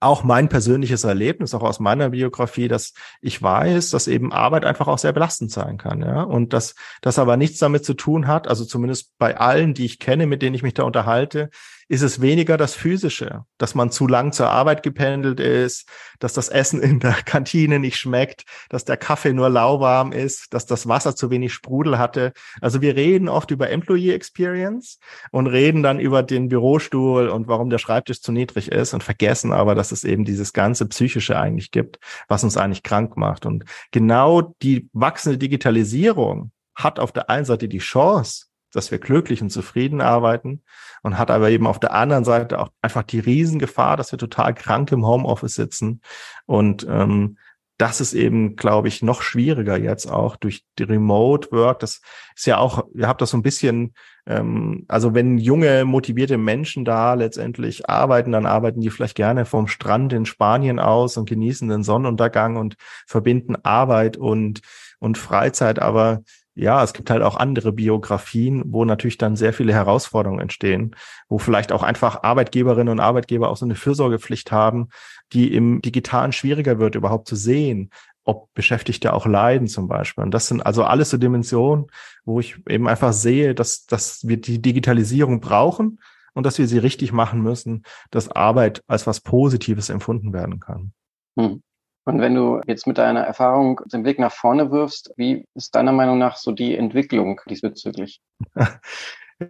auch 0.01 0.25
mein 0.25 0.49
persönliches 0.49 1.05
Erlebnis, 1.05 1.55
auch 1.55 1.63
aus 1.63 1.79
meiner 1.79 2.11
Biografie, 2.11 2.69
dass 2.69 2.95
ich 3.21 3.41
weiß, 3.41 3.91
dass 3.91 4.09
eben 4.09 4.33
Arbeit 4.33 4.65
einfach 4.65 4.89
auch 4.89 4.99
sehr 4.99 5.13
belastend 5.13 5.51
sein 5.51 5.77
kann, 5.77 6.01
ja. 6.03 6.23
Und 6.23 6.55
dass 6.55 6.75
das 7.03 7.19
aber 7.19 7.37
nichts 7.37 7.59
damit 7.59 7.85
zu 7.85 7.95
tun 7.95 8.27
hat, 8.27 8.49
also 8.49 8.65
zumindest 8.65 9.13
bei 9.19 9.37
allen, 9.37 9.75
die 9.75 9.85
ich 9.85 9.99
kenne, 9.99 10.27
mit 10.27 10.41
denen 10.41 10.55
ich 10.55 10.63
mich 10.63 10.75
da 10.75 10.85
unterhalte, 10.85 11.51
ist 11.91 12.03
es 12.03 12.21
weniger 12.21 12.57
das 12.57 12.77
Physische, 12.77 13.47
dass 13.59 13.75
man 13.75 13.91
zu 13.91 14.07
lang 14.07 14.31
zur 14.31 14.49
Arbeit 14.49 14.85
gependelt 14.85 15.41
ist, 15.41 15.89
dass 16.21 16.33
das 16.33 16.49
Essen 16.49 16.81
in 16.81 17.01
der 17.01 17.15
Kantine 17.25 17.81
nicht 17.81 17.97
schmeckt, 17.97 18.45
dass 18.69 18.85
der 18.85 18.97
Kaffee 18.97 19.33
nur 19.33 19.51
lauwarm 19.51 20.13
ist, 20.13 20.55
dass 20.55 20.67
das 20.67 20.87
Wasser 20.87 21.17
zu 21.17 21.31
wenig 21.31 21.53
Sprudel 21.53 21.99
hatte. 21.99 22.33
Also 22.61 22.81
wir 22.81 22.95
reden 22.95 23.29
oft 23.29 23.51
über 23.51 23.71
Employee 23.71 24.13
Experience 24.13 25.01
und 25.33 25.49
reden 25.49 25.83
dann 25.83 25.99
über 25.99 26.23
den 26.23 26.49
Bürostuhl 26.49 27.27
und 27.27 27.49
warum 27.49 27.71
der 27.71 27.79
Schreibtisch 27.79 28.23
zu 28.23 28.31
niedrig 28.31 28.71
ist 28.71 28.95
und 28.95 29.03
vergessen 29.03 29.53
aber, 29.53 29.75
dass 29.75 29.91
es 29.91 30.05
eben 30.05 30.25
dieses 30.25 30.53
ganze 30.53 30.87
Psychische 30.87 31.41
eigentlich 31.41 31.73
gibt, 31.73 31.99
was 32.29 32.45
uns 32.45 32.57
eigentlich 32.57 32.85
krank 32.85 33.17
macht. 33.17 33.47
Und 33.47 33.65
genau 33.91 34.55
die 34.63 34.89
wachsende 34.93 35.39
Digitalisierung 35.39 36.53
hat 36.77 37.01
auf 37.01 37.11
der 37.11 37.29
einen 37.31 37.47
Seite 37.47 37.67
die 37.67 37.79
Chance, 37.79 38.47
dass 38.73 38.91
wir 38.91 38.99
glücklich 38.99 39.43
und 39.43 39.51
zufrieden 39.51 40.01
arbeiten 40.01 40.63
und 41.03 41.19
hat 41.19 41.31
aber 41.31 41.51
eben 41.51 41.67
auf 41.67 41.81
der 41.81 41.93
anderen 41.93 42.25
Seite 42.25 42.59
auch 42.59 42.71
einfach 42.83 43.03
die 43.03 43.21
Riesengefahr, 43.21 43.97
dass 43.97 44.13
wir 44.13 44.19
total 44.19 44.55
krank 44.55 44.93
im 44.93 45.07
Homeoffice 45.07 45.55
sitzen 45.55 46.01
und 46.47 46.87
ähm, 46.89 47.37
das 47.81 48.03
ist 48.03 48.13
eben, 48.13 48.57
glaube 48.57 48.89
ich, 48.89 49.01
noch 49.01 49.23
schwieriger 49.23 49.79
jetzt 49.79 50.05
auch 50.05 50.37
durch 50.37 50.67
die 50.79 50.83
Remote 50.83 51.51
Work. 51.51 51.79
Das 51.79 52.03
ist 52.37 52.47
ja 52.47 52.59
auch, 52.59 52.85
ihr 52.95 53.09
habt 53.09 53.23
das 53.23 53.31
so 53.31 53.39
ein 53.39 53.43
bisschen, 53.43 53.95
ähm, 54.27 54.85
also 54.87 55.15
wenn 55.15 55.39
junge, 55.39 55.87
motivierte 55.87 56.37
Menschen 56.37 56.85
da 56.85 57.15
letztendlich 57.15 57.89
arbeiten, 57.89 58.33
dann 58.33 58.45
arbeiten 58.45 58.83
die 58.83 58.91
vielleicht 58.91 59.17
gerne 59.17 59.47
vom 59.47 59.67
Strand 59.67 60.13
in 60.13 60.27
Spanien 60.27 60.79
aus 60.79 61.17
und 61.17 61.27
genießen 61.27 61.71
den 61.71 61.83
Sonnenuntergang 61.83 62.57
und 62.57 62.77
verbinden 63.07 63.57
Arbeit 63.63 64.19
und, 64.19 64.61
und 64.99 65.17
Freizeit. 65.17 65.79
Aber 65.79 66.21
ja, 66.55 66.83
es 66.83 66.93
gibt 66.93 67.11
halt 67.11 67.23
auch 67.23 67.37
andere 67.37 67.73
Biografien, 67.73 68.63
wo 68.67 68.85
natürlich 68.85 69.19
dann 69.19 69.37
sehr 69.37 69.53
viele 69.53 69.73
Herausforderungen 69.73 70.41
entstehen, 70.41 70.97
wo 71.29 71.39
vielleicht 71.39 71.73
auch 71.73 71.83
einfach 71.83 72.23
Arbeitgeberinnen 72.23 72.91
und 72.91 73.01
Arbeitgeber 73.01 73.49
auch 73.49 73.57
so 73.57 73.65
eine 73.65 73.77
Fürsorgepflicht 73.77 74.51
haben, 74.51 74.89
die 75.33 75.55
im 75.55 75.81
Digitalen 75.81 76.33
schwieriger 76.33 76.79
wird, 76.79 76.97
überhaupt 76.97 77.29
zu 77.29 77.37
sehen, 77.37 77.91
ob 78.25 78.53
Beschäftigte 78.55 79.13
auch 79.13 79.27
leiden 79.27 79.69
zum 79.69 79.89
Beispiel. 79.89 80.25
Und 80.25 80.33
das 80.33 80.49
sind 80.49 80.65
also 80.65 80.85
alles 80.85 81.11
so 81.11 81.17
Dimensionen, 81.17 81.87
wo 82.25 82.41
ich 82.41 82.57
eben 82.69 82.89
einfach 82.89 83.13
sehe, 83.13 83.55
dass, 83.55 83.87
dass 83.87 84.27
wir 84.27 84.41
die 84.41 84.61
Digitalisierung 84.61 85.41
brauchen 85.41 86.01
und 86.35 86.45
dass 86.45 86.59
wir 86.59 86.67
sie 86.67 86.79
richtig 86.79 87.13
machen 87.13 87.43
müssen, 87.43 87.85
dass 88.11 88.29
Arbeit 88.29 88.83
als 88.87 89.07
was 89.07 89.21
Positives 89.21 89.89
empfunden 89.89 90.33
werden 90.33 90.61
kann. 90.61 90.93
Hm. 91.39 91.63
Und 92.05 92.21
wenn 92.21 92.35
du 92.35 92.61
jetzt 92.67 92.87
mit 92.87 92.99
deiner 92.99 93.21
Erfahrung 93.21 93.81
den 93.93 94.03
Blick 94.03 94.19
nach 94.19 94.33
vorne 94.33 94.71
wirfst, 94.71 95.13
wie 95.17 95.45
ist 95.55 95.75
deiner 95.75 95.93
Meinung 95.93 96.19
nach 96.19 96.37
so 96.37 96.53
die 96.53 96.77
Entwicklung 96.77 97.41
diesbezüglich? 97.49 98.21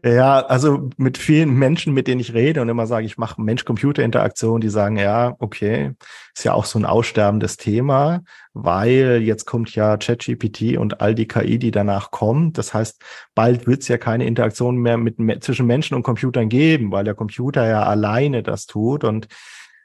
Ja, 0.04 0.46
also 0.46 0.88
mit 0.98 1.18
vielen 1.18 1.52
Menschen, 1.54 1.92
mit 1.92 2.06
denen 2.06 2.20
ich 2.20 2.32
rede 2.32 2.62
und 2.62 2.68
immer 2.68 2.86
sage, 2.86 3.06
ich 3.06 3.18
mache 3.18 3.42
Mensch-Computer-Interaktion, 3.42 4.60
die 4.60 4.68
sagen, 4.68 4.96
ja, 4.96 5.34
okay, 5.40 5.94
ist 6.32 6.44
ja 6.44 6.52
auch 6.52 6.64
so 6.64 6.78
ein 6.78 6.84
aussterbendes 6.84 7.56
Thema, 7.56 8.22
weil 8.52 9.20
jetzt 9.20 9.46
kommt 9.46 9.74
ja 9.74 9.96
ChatGPT 9.96 10.76
und 10.78 11.00
all 11.00 11.16
die 11.16 11.26
KI, 11.26 11.58
die 11.58 11.72
danach 11.72 12.12
kommt. 12.12 12.56
Das 12.56 12.72
heißt, 12.72 13.02
bald 13.34 13.66
wird 13.66 13.82
es 13.82 13.88
ja 13.88 13.98
keine 13.98 14.26
Interaktion 14.26 14.76
mehr 14.76 14.96
mit, 14.96 15.16
zwischen 15.42 15.66
Menschen 15.66 15.96
und 15.96 16.04
Computern 16.04 16.48
geben, 16.48 16.92
weil 16.92 17.02
der 17.02 17.16
Computer 17.16 17.66
ja 17.66 17.82
alleine 17.82 18.44
das 18.44 18.66
tut 18.66 19.02
und 19.02 19.26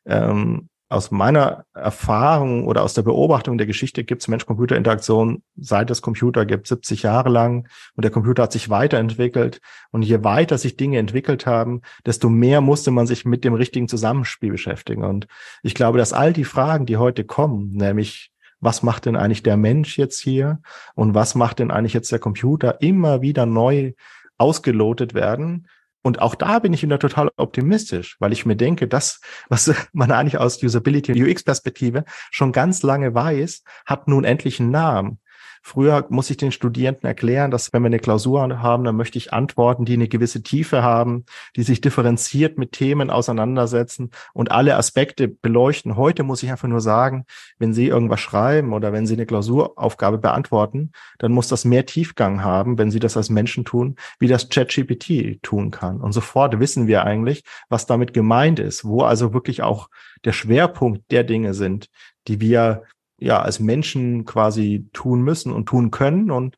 ähm, 0.05 0.69
aus 0.87 1.09
meiner 1.09 1.65
Erfahrung 1.73 2.67
oder 2.67 2.83
aus 2.83 2.93
der 2.93 3.01
Beobachtung 3.01 3.57
der 3.57 3.65
Geschichte 3.65 4.03
gibt 4.03 4.21
es 4.21 4.27
Mensch-Computer-Interaktion 4.27 5.41
seit 5.55 5.89
es 5.89 6.01
Computer 6.01 6.45
gibt, 6.45 6.67
70 6.67 7.03
Jahre 7.03 7.29
lang. 7.29 7.67
Und 7.95 8.03
der 8.03 8.11
Computer 8.11 8.43
hat 8.43 8.51
sich 8.51 8.69
weiterentwickelt. 8.69 9.61
Und 9.91 10.03
je 10.03 10.23
weiter 10.23 10.57
sich 10.57 10.77
Dinge 10.77 10.99
entwickelt 10.99 11.45
haben, 11.47 11.81
desto 12.05 12.29
mehr 12.29 12.61
musste 12.61 12.91
man 12.91 13.07
sich 13.07 13.25
mit 13.25 13.43
dem 13.43 13.55
richtigen 13.55 13.87
Zusammenspiel 13.87 14.51
beschäftigen. 14.51 15.03
Und 15.03 15.27
ich 15.63 15.73
glaube, 15.73 15.97
dass 15.97 16.13
all 16.13 16.33
die 16.33 16.45
Fragen, 16.45 16.85
die 16.85 16.97
heute 16.97 17.23
kommen, 17.23 17.71
nämlich 17.71 18.31
was 18.59 18.83
macht 18.83 19.05
denn 19.05 19.15
eigentlich 19.15 19.43
der 19.43 19.57
Mensch 19.57 19.97
jetzt 19.97 20.19
hier 20.21 20.59
und 20.95 21.13
was 21.13 21.35
macht 21.35 21.59
denn 21.59 21.71
eigentlich 21.71 21.93
jetzt 21.93 22.11
der 22.11 22.19
Computer, 22.19 22.81
immer 22.81 23.21
wieder 23.21 23.45
neu 23.45 23.93
ausgelotet 24.37 25.13
werden 25.13 25.67
und 26.05 26.21
auch 26.21 26.35
da 26.35 26.59
bin 26.59 26.71
ich 26.71 26.83
wieder 26.83 26.99
total 26.99 27.31
optimistisch, 27.35 28.17
weil 28.19 28.31
ich 28.31 28.45
mir 28.45 28.55
denke, 28.55 28.87
das, 28.87 29.21
was 29.49 29.73
man 29.91 30.11
eigentlich 30.11 30.37
aus 30.37 30.61
Usability 30.61 31.13
und 31.13 31.19
UX-Perspektive 31.19 32.05
schon 32.29 32.51
ganz 32.51 32.83
lange 32.83 33.15
weiß, 33.15 33.63
hat 33.87 34.07
nun 34.07 34.23
endlich 34.23 34.59
einen 34.59 34.69
Namen. 34.69 35.19
Früher 35.67 36.05
muss 36.09 36.29
ich 36.29 36.37
den 36.37 36.51
Studierenden 36.51 37.07
erklären, 37.07 37.49
dass 37.49 37.73
wenn 37.73 37.81
wir 37.81 37.87
eine 37.87 37.97
Klausur 37.97 38.39
haben, 38.61 38.83
dann 38.83 38.95
möchte 38.95 39.17
ich 39.17 39.33
Antworten, 39.33 39.83
die 39.83 39.93
eine 39.93 40.07
gewisse 40.07 40.43
Tiefe 40.43 40.83
haben, 40.83 41.25
die 41.55 41.63
sich 41.63 41.81
differenziert 41.81 42.59
mit 42.59 42.71
Themen 42.71 43.09
auseinandersetzen 43.09 44.11
und 44.33 44.51
alle 44.51 44.75
Aspekte 44.75 45.27
beleuchten. 45.27 45.95
Heute 45.95 46.21
muss 46.21 46.43
ich 46.43 46.51
einfach 46.51 46.67
nur 46.67 46.81
sagen, 46.81 47.25
wenn 47.57 47.73
Sie 47.73 47.87
irgendwas 47.87 48.19
schreiben 48.19 48.73
oder 48.73 48.93
wenn 48.93 49.07
Sie 49.07 49.15
eine 49.15 49.25
Klausuraufgabe 49.25 50.19
beantworten, 50.19 50.91
dann 51.17 51.31
muss 51.31 51.47
das 51.47 51.65
mehr 51.65 51.87
Tiefgang 51.87 52.43
haben, 52.43 52.77
wenn 52.77 52.91
Sie 52.91 52.99
das 52.99 53.17
als 53.17 53.31
Menschen 53.31 53.65
tun, 53.65 53.95
wie 54.19 54.27
das 54.27 54.49
ChatGPT 54.49 55.41
tun 55.41 55.71
kann. 55.71 55.99
Und 55.99 56.11
sofort 56.11 56.59
wissen 56.59 56.85
wir 56.85 57.05
eigentlich, 57.05 57.43
was 57.69 57.87
damit 57.87 58.13
gemeint 58.13 58.59
ist, 58.59 58.85
wo 58.85 59.01
also 59.01 59.33
wirklich 59.33 59.63
auch 59.63 59.89
der 60.25 60.33
Schwerpunkt 60.33 61.09
der 61.09 61.23
Dinge 61.23 61.55
sind, 61.55 61.89
die 62.27 62.39
wir 62.39 62.83
ja 63.19 63.41
als 63.41 63.59
Menschen 63.59 64.25
quasi 64.25 64.87
tun 64.93 65.21
müssen 65.21 65.51
und 65.51 65.67
tun 65.67 65.91
können. 65.91 66.31
Und 66.31 66.55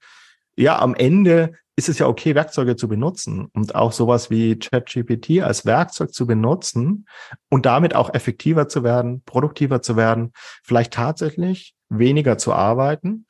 ja, 0.55 0.79
am 0.79 0.95
Ende 0.95 1.53
ist 1.77 1.89
es 1.89 1.99
ja 1.99 2.07
okay, 2.07 2.33
Werkzeuge 2.33 2.75
zu 2.75 2.87
benutzen 2.87 3.45
und 3.53 3.75
auch 3.75 3.91
sowas 3.91 4.31
wie 4.31 4.57
ChatGPT 4.57 5.41
als 5.41 5.65
Werkzeug 5.65 6.11
zu 6.11 6.25
benutzen 6.25 7.07
und 7.49 7.67
damit 7.67 7.95
auch 7.95 8.13
effektiver 8.13 8.67
zu 8.67 8.83
werden, 8.83 9.21
produktiver 9.25 9.81
zu 9.83 9.95
werden, 9.95 10.33
vielleicht 10.63 10.93
tatsächlich 10.93 11.75
weniger 11.89 12.39
zu 12.39 12.51
arbeiten, 12.51 13.27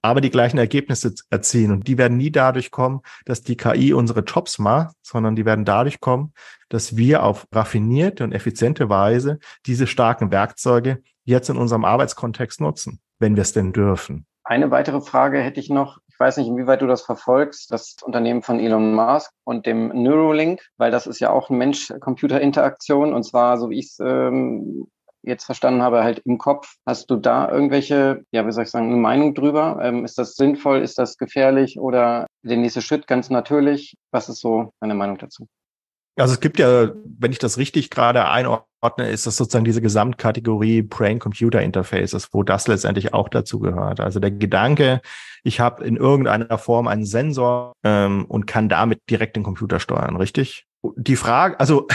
aber 0.00 0.20
die 0.20 0.30
gleichen 0.30 0.58
Ergebnisse 0.58 1.12
erzielen. 1.28 1.72
Und 1.72 1.88
die 1.88 1.98
werden 1.98 2.16
nie 2.16 2.30
dadurch 2.30 2.70
kommen, 2.70 3.00
dass 3.24 3.42
die 3.42 3.56
KI 3.56 3.92
unsere 3.92 4.20
Jobs 4.20 4.60
macht, 4.60 4.94
sondern 5.02 5.34
die 5.34 5.44
werden 5.44 5.64
dadurch 5.64 5.98
kommen, 5.98 6.32
dass 6.68 6.96
wir 6.96 7.24
auf 7.24 7.48
raffinierte 7.52 8.22
und 8.22 8.32
effiziente 8.32 8.88
Weise 8.88 9.40
diese 9.66 9.88
starken 9.88 10.30
Werkzeuge 10.30 11.02
jetzt 11.28 11.50
in 11.50 11.56
unserem 11.56 11.84
Arbeitskontext 11.84 12.60
nutzen, 12.60 13.00
wenn 13.18 13.36
wir 13.36 13.42
es 13.42 13.52
denn 13.52 13.72
dürfen. 13.72 14.26
Eine 14.44 14.70
weitere 14.70 15.00
Frage 15.00 15.40
hätte 15.40 15.60
ich 15.60 15.68
noch. 15.68 15.98
Ich 16.08 16.18
weiß 16.18 16.38
nicht, 16.38 16.48
inwieweit 16.48 16.80
du 16.80 16.86
das 16.86 17.02
verfolgst, 17.02 17.70
das 17.70 17.96
Unternehmen 18.02 18.42
von 18.42 18.58
Elon 18.58 18.94
Musk 18.94 19.30
und 19.44 19.66
dem 19.66 19.88
Neuralink, 19.88 20.62
weil 20.78 20.90
das 20.90 21.06
ist 21.06 21.20
ja 21.20 21.30
auch 21.30 21.50
eine 21.50 21.58
Mensch-Computer-Interaktion 21.58 23.12
und 23.12 23.22
zwar, 23.24 23.58
so 23.58 23.68
wie 23.70 23.78
ich 23.78 23.86
es 23.86 23.98
ähm, 24.00 24.88
jetzt 25.22 25.44
verstanden 25.44 25.82
habe, 25.82 26.02
halt 26.02 26.20
im 26.24 26.38
Kopf. 26.38 26.76
Hast 26.86 27.10
du 27.10 27.16
da 27.16 27.50
irgendwelche, 27.50 28.24
ja, 28.30 28.46
wie 28.46 28.52
soll 28.52 28.64
ich 28.64 28.70
sagen, 28.70 28.86
eine 28.86 28.96
Meinung 28.96 29.34
drüber? 29.34 29.78
Ähm, 29.82 30.04
ist 30.04 30.18
das 30.18 30.34
sinnvoll? 30.34 30.80
Ist 30.80 30.98
das 30.98 31.18
gefährlich 31.18 31.78
oder 31.78 32.26
der 32.42 32.56
nächste 32.56 32.80
Schritt 32.82 33.06
ganz 33.06 33.28
natürlich? 33.28 33.94
Was 34.10 34.28
ist 34.28 34.40
so 34.40 34.72
deine 34.80 34.94
Meinung 34.94 35.18
dazu? 35.18 35.46
Also 36.18 36.34
es 36.34 36.40
gibt 36.40 36.58
ja, 36.58 36.90
wenn 37.18 37.32
ich 37.32 37.38
das 37.38 37.58
richtig 37.58 37.90
gerade 37.90 38.28
einordne, 38.28 39.08
ist 39.08 39.26
das 39.26 39.36
sozusagen 39.36 39.64
diese 39.64 39.80
Gesamtkategorie 39.80 40.82
Brain-Computer-Interfaces, 40.82 42.28
wo 42.32 42.42
das 42.42 42.66
letztendlich 42.66 43.14
auch 43.14 43.28
dazu 43.28 43.60
gehört. 43.60 44.00
Also 44.00 44.20
der 44.20 44.32
Gedanke, 44.32 45.00
ich 45.44 45.60
habe 45.60 45.84
in 45.84 45.96
irgendeiner 45.96 46.58
Form 46.58 46.88
einen 46.88 47.04
Sensor 47.04 47.72
ähm, 47.84 48.24
und 48.26 48.46
kann 48.46 48.68
damit 48.68 49.00
direkt 49.08 49.36
den 49.36 49.44
Computer 49.44 49.80
steuern, 49.80 50.16
richtig? 50.16 50.66
Die 50.96 51.16
Frage, 51.16 51.58
also 51.60 51.86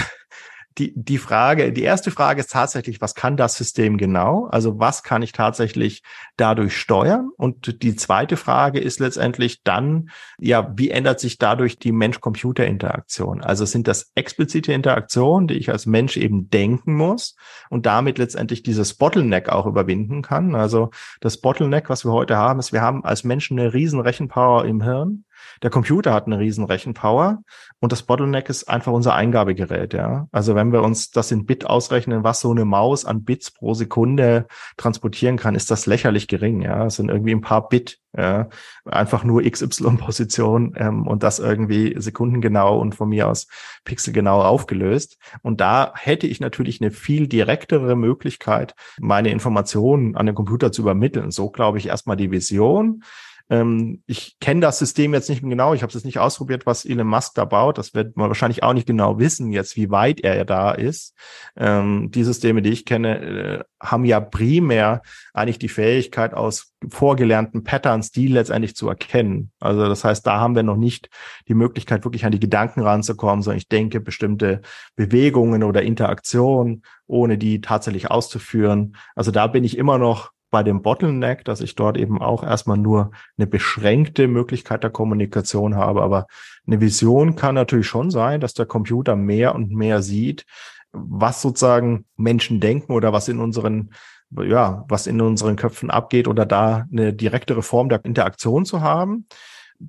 die, 0.78 0.94
die 0.96 1.18
Frage, 1.18 1.72
die 1.72 1.84
erste 1.84 2.12
Frage 2.12 2.40
ist 2.40 2.52
tatsächlich, 2.52 3.02
was 3.02 3.16
kann 3.16 3.38
das 3.38 3.56
System 3.56 3.98
genau? 3.98 4.48
Also 4.48 4.80
was 4.80 5.04
kann 5.04 5.22
ich 5.22 5.32
tatsächlich 5.32 6.04
dadurch 6.38 6.78
steuern? 6.78 7.30
Und 7.38 7.84
die 7.84 7.96
zweite 7.96 8.38
Frage 8.38 8.80
ist 8.80 9.00
letztendlich 9.00 9.64
dann, 9.64 10.10
ja, 10.40 10.72
wie 10.76 10.90
ändert 10.90 11.20
sich 11.20 11.38
dadurch 11.38 11.78
die 11.78 11.92
Mensch-Computer-Interaktion? 11.92 13.42
Also 13.42 13.66
sind 13.66 13.88
das 13.88 14.12
explizite 14.16 14.74
Interaktionen, 14.74 15.48
die 15.48 15.56
ich 15.56 15.70
als 15.70 15.86
Mensch 15.86 16.18
eben 16.18 16.50
denken 16.50 16.96
muss 16.96 17.36
und 17.70 17.86
damit 17.86 18.18
letztendlich 18.18 18.64
dieses 18.64 18.96
Bottleneck 18.96 19.50
auch 19.50 19.66
überwinden 19.66 20.22
kann? 20.22 20.56
Also 20.56 20.90
das 21.22 21.38
Bottleneck, 21.38 21.90
was 21.90 22.06
wir 22.06 22.12
heute 22.12 22.38
haben, 22.38 22.60
ist, 22.60 22.74
wir 22.74 22.82
haben 22.82 23.04
als 23.06 23.24
Menschen 23.24 23.60
eine 23.60 23.74
riesen 23.74 24.00
Rechenpower 24.00 24.66
im 24.66 24.82
Hirn 24.82 25.26
der 25.64 25.70
Computer 25.70 26.14
hat 26.14 26.28
eine 26.28 26.40
riesen 26.40 26.66
Rechenpower 26.66 27.42
und 27.80 27.92
das 27.94 28.04
Bottleneck 28.04 28.50
ist 28.50 28.66
einfach 28.70 28.92
unser 28.92 29.16
Eingabegerät, 29.16 29.94
ja. 29.94 30.28
Also 30.34 30.56
wenn 30.56 30.74
wir 30.74 30.84
uns 30.84 31.12
das 31.12 31.32
in 31.32 31.46
Bit 31.46 31.66
ausrechnen, 31.66 32.26
was 32.26 32.42
so 32.42 32.52
eine 32.52 32.66
Maus 32.66 33.06
an 33.06 33.24
Bits 33.24 33.50
pro 33.50 33.74
Sekunde 33.74 34.46
transportieren 34.76 35.38
kann, 35.38 35.56
ist 35.56 35.72
das 35.72 35.86
lächerlich 35.86 36.28
gering, 36.28 36.62
ja. 36.62 36.86
Es 36.86 36.98
sind 36.98 37.10
irgendwie 37.10 37.32
ein 37.32 37.40
paar 37.40 37.70
Bit, 37.70 38.00
ja. 38.16 38.50
Einfach 38.84 39.24
nur 39.24 39.42
XY-Position 39.42 40.74
ähm, 40.76 41.08
und 41.08 41.24
das 41.24 41.40
irgendwie 41.40 41.96
sekundengenau 41.98 42.78
und 42.78 42.94
von 42.94 43.08
mir 43.08 43.30
aus 43.30 43.48
pixelgenau 43.86 44.42
aufgelöst. 44.42 45.18
Und 45.44 45.62
da 45.62 45.94
hätte 45.96 46.28
ich 46.28 46.42
natürlich 46.42 46.82
eine 46.82 46.92
viel 46.92 47.28
direktere 47.28 47.96
Möglichkeit, 47.96 48.76
meine 49.00 49.30
Informationen 49.30 50.18
an 50.18 50.26
den 50.26 50.36
Computer 50.36 50.74
zu 50.74 50.82
übermitteln. 50.82 51.32
So 51.32 51.50
glaube 51.50 51.78
ich 51.78 51.88
erstmal 51.88 52.18
die 52.18 52.32
Vision. 52.32 53.02
Ähm, 53.50 54.02
ich 54.06 54.38
kenne 54.40 54.62
das 54.62 54.80
System 54.80 55.14
jetzt 55.14 55.30
nicht 55.30 55.42
genau. 55.42 55.74
Ich 55.74 55.84
habe 55.84 55.96
es 55.96 56.04
nicht 56.04 56.20
ausprobiert, 56.20 56.66
was 56.66 56.86
Elon 56.86 57.08
Musk 57.08 57.36
da 57.36 57.46
baut. 57.46 57.78
Das 57.78 57.94
wird 57.94 58.16
man 58.18 58.30
wahrscheinlich 58.30 58.64
auch 58.64 58.74
nicht 58.74 58.88
genau 58.88 59.20
wissen 59.20 59.52
jetzt, 59.52 59.76
wie 59.76 59.92
weit 59.92 60.22
er 60.22 60.46
da 60.46 60.72
ist. 60.72 61.16
Ähm, 61.56 62.10
die 62.12 62.24
Systeme, 62.24 62.62
die 62.62 62.72
ich 62.72 62.86
kenne, 62.86 63.20
äh, 63.20 63.64
haben 63.82 64.06
ja 64.06 64.20
primär 64.20 65.02
eigentlich 65.34 65.60
die 65.60 65.70
Fähigkeit 65.70 66.34
aus 66.34 66.74
vorgelernten 66.90 67.64
Patterns, 67.64 68.12
die 68.12 68.28
letztendlich 68.28 68.76
zu 68.76 68.88
erkennen. 68.88 69.52
Also 69.60 69.88
das 69.88 70.04
heißt, 70.04 70.26
da 70.26 70.40
haben 70.40 70.56
wir 70.56 70.64
noch 70.64 70.78
nicht 70.78 71.10
die 71.48 71.54
Möglichkeit, 71.54 72.04
wirklich 72.04 72.26
an 72.26 72.32
die 72.32 72.40
Gedanken 72.40 72.82
ranzukommen, 72.82 73.42
sondern 73.42 73.58
ich 73.58 73.68
denke, 73.68 74.00
bestimmte 74.00 74.62
Bewegungen 74.96 75.64
oder 75.64 75.82
Interaktionen, 75.82 76.84
ohne 77.08 77.38
die 77.38 77.62
tatsächlich 77.62 78.10
auszuführen. 78.10 78.96
Also 79.16 79.32
da 79.32 79.48
bin 79.48 79.64
ich 79.64 79.78
immer 79.78 79.98
noch 79.98 80.33
bei 80.54 80.62
dem 80.62 80.84
Bottleneck, 80.84 81.44
dass 81.46 81.62
ich 81.62 81.74
dort 81.74 81.98
eben 81.98 82.22
auch 82.22 82.44
erstmal 82.44 82.78
nur 82.78 83.10
eine 83.40 83.48
beschränkte 83.48 84.28
Möglichkeit 84.28 84.84
der 84.84 84.92
Kommunikation 84.92 85.76
habe. 85.76 86.04
Aber 86.04 86.28
eine 86.68 86.80
Vision 86.80 87.36
kann 87.36 87.56
natürlich 87.56 87.88
schon 87.88 88.12
sein, 88.12 88.40
dass 88.40 88.54
der 88.54 88.68
Computer 88.68 89.16
mehr 89.16 89.56
und 89.56 89.72
mehr 89.72 90.04
sieht, 90.04 90.46
was 90.92 91.42
sozusagen 91.42 92.06
Menschen 92.18 92.60
denken 92.60 92.94
oder 92.94 93.12
was 93.12 93.30
in 93.30 93.40
unseren 93.40 93.90
ja, 94.30 94.86
was 94.88 95.08
in 95.08 95.22
unseren 95.22 95.56
Köpfen 95.56 95.90
abgeht 95.90 96.28
oder 96.28 96.46
da 96.46 96.86
eine 96.92 97.14
direktere 97.14 97.64
Form 97.64 97.90
der 97.90 98.06
Interaktion 98.06 98.64
zu 98.64 98.82
haben. 98.82 99.26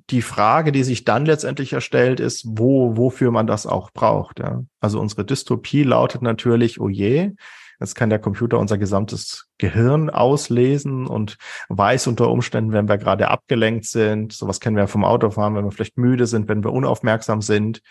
Die 0.09 0.23
Frage, 0.23 0.71
die 0.71 0.83
sich 0.83 1.03
dann 1.03 1.27
letztendlich 1.27 1.73
erstellt, 1.73 2.19
ist, 2.19 2.43
wo, 2.47 2.97
wofür 2.97 3.29
man 3.29 3.45
das 3.45 3.67
auch 3.67 3.91
braucht. 3.91 4.39
Ja. 4.39 4.63
Also 4.79 4.99
unsere 4.99 5.25
Dystopie 5.25 5.83
lautet 5.83 6.23
natürlich, 6.23 6.79
oh 6.79 6.89
je, 6.89 7.33
Jetzt 7.79 7.95
kann 7.95 8.09
der 8.09 8.19
Computer 8.19 8.59
unser 8.59 8.77
gesamtes 8.77 9.47
Gehirn 9.57 10.09
auslesen 10.09 11.07
und 11.07 11.37
weiß 11.69 12.07
unter 12.07 12.29
Umständen, 12.29 12.71
wenn 12.71 12.87
wir 12.87 12.97
gerade 12.97 13.29
abgelenkt 13.29 13.85
sind. 13.85 14.33
Sowas 14.33 14.59
kennen 14.59 14.77
wir 14.77 14.87
vom 14.87 15.03
Autofahren, 15.03 15.55
wenn 15.55 15.65
wir 15.65 15.71
vielleicht 15.71 15.97
müde 15.97 16.27
sind, 16.27 16.47
wenn 16.47 16.63
wir 16.63 16.71
unaufmerksam 16.71 17.41
sind. 17.41 17.81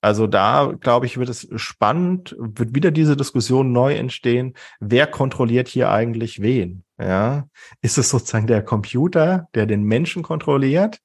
Also 0.00 0.26
da, 0.26 0.72
glaube 0.78 1.06
ich, 1.06 1.18
wird 1.18 1.28
es 1.28 1.48
spannend, 1.56 2.36
wird 2.38 2.74
wieder 2.74 2.90
diese 2.90 3.16
Diskussion 3.16 3.72
neu 3.72 3.94
entstehen. 3.94 4.54
Wer 4.78 5.06
kontrolliert 5.06 5.68
hier 5.68 5.90
eigentlich 5.90 6.42
wen? 6.42 6.84
Ja, 6.98 7.48
ist 7.82 7.98
es 7.98 8.10
sozusagen 8.10 8.46
der 8.46 8.62
Computer, 8.62 9.48
der 9.54 9.66
den 9.66 9.82
Menschen 9.82 10.22
kontrolliert? 10.22 11.00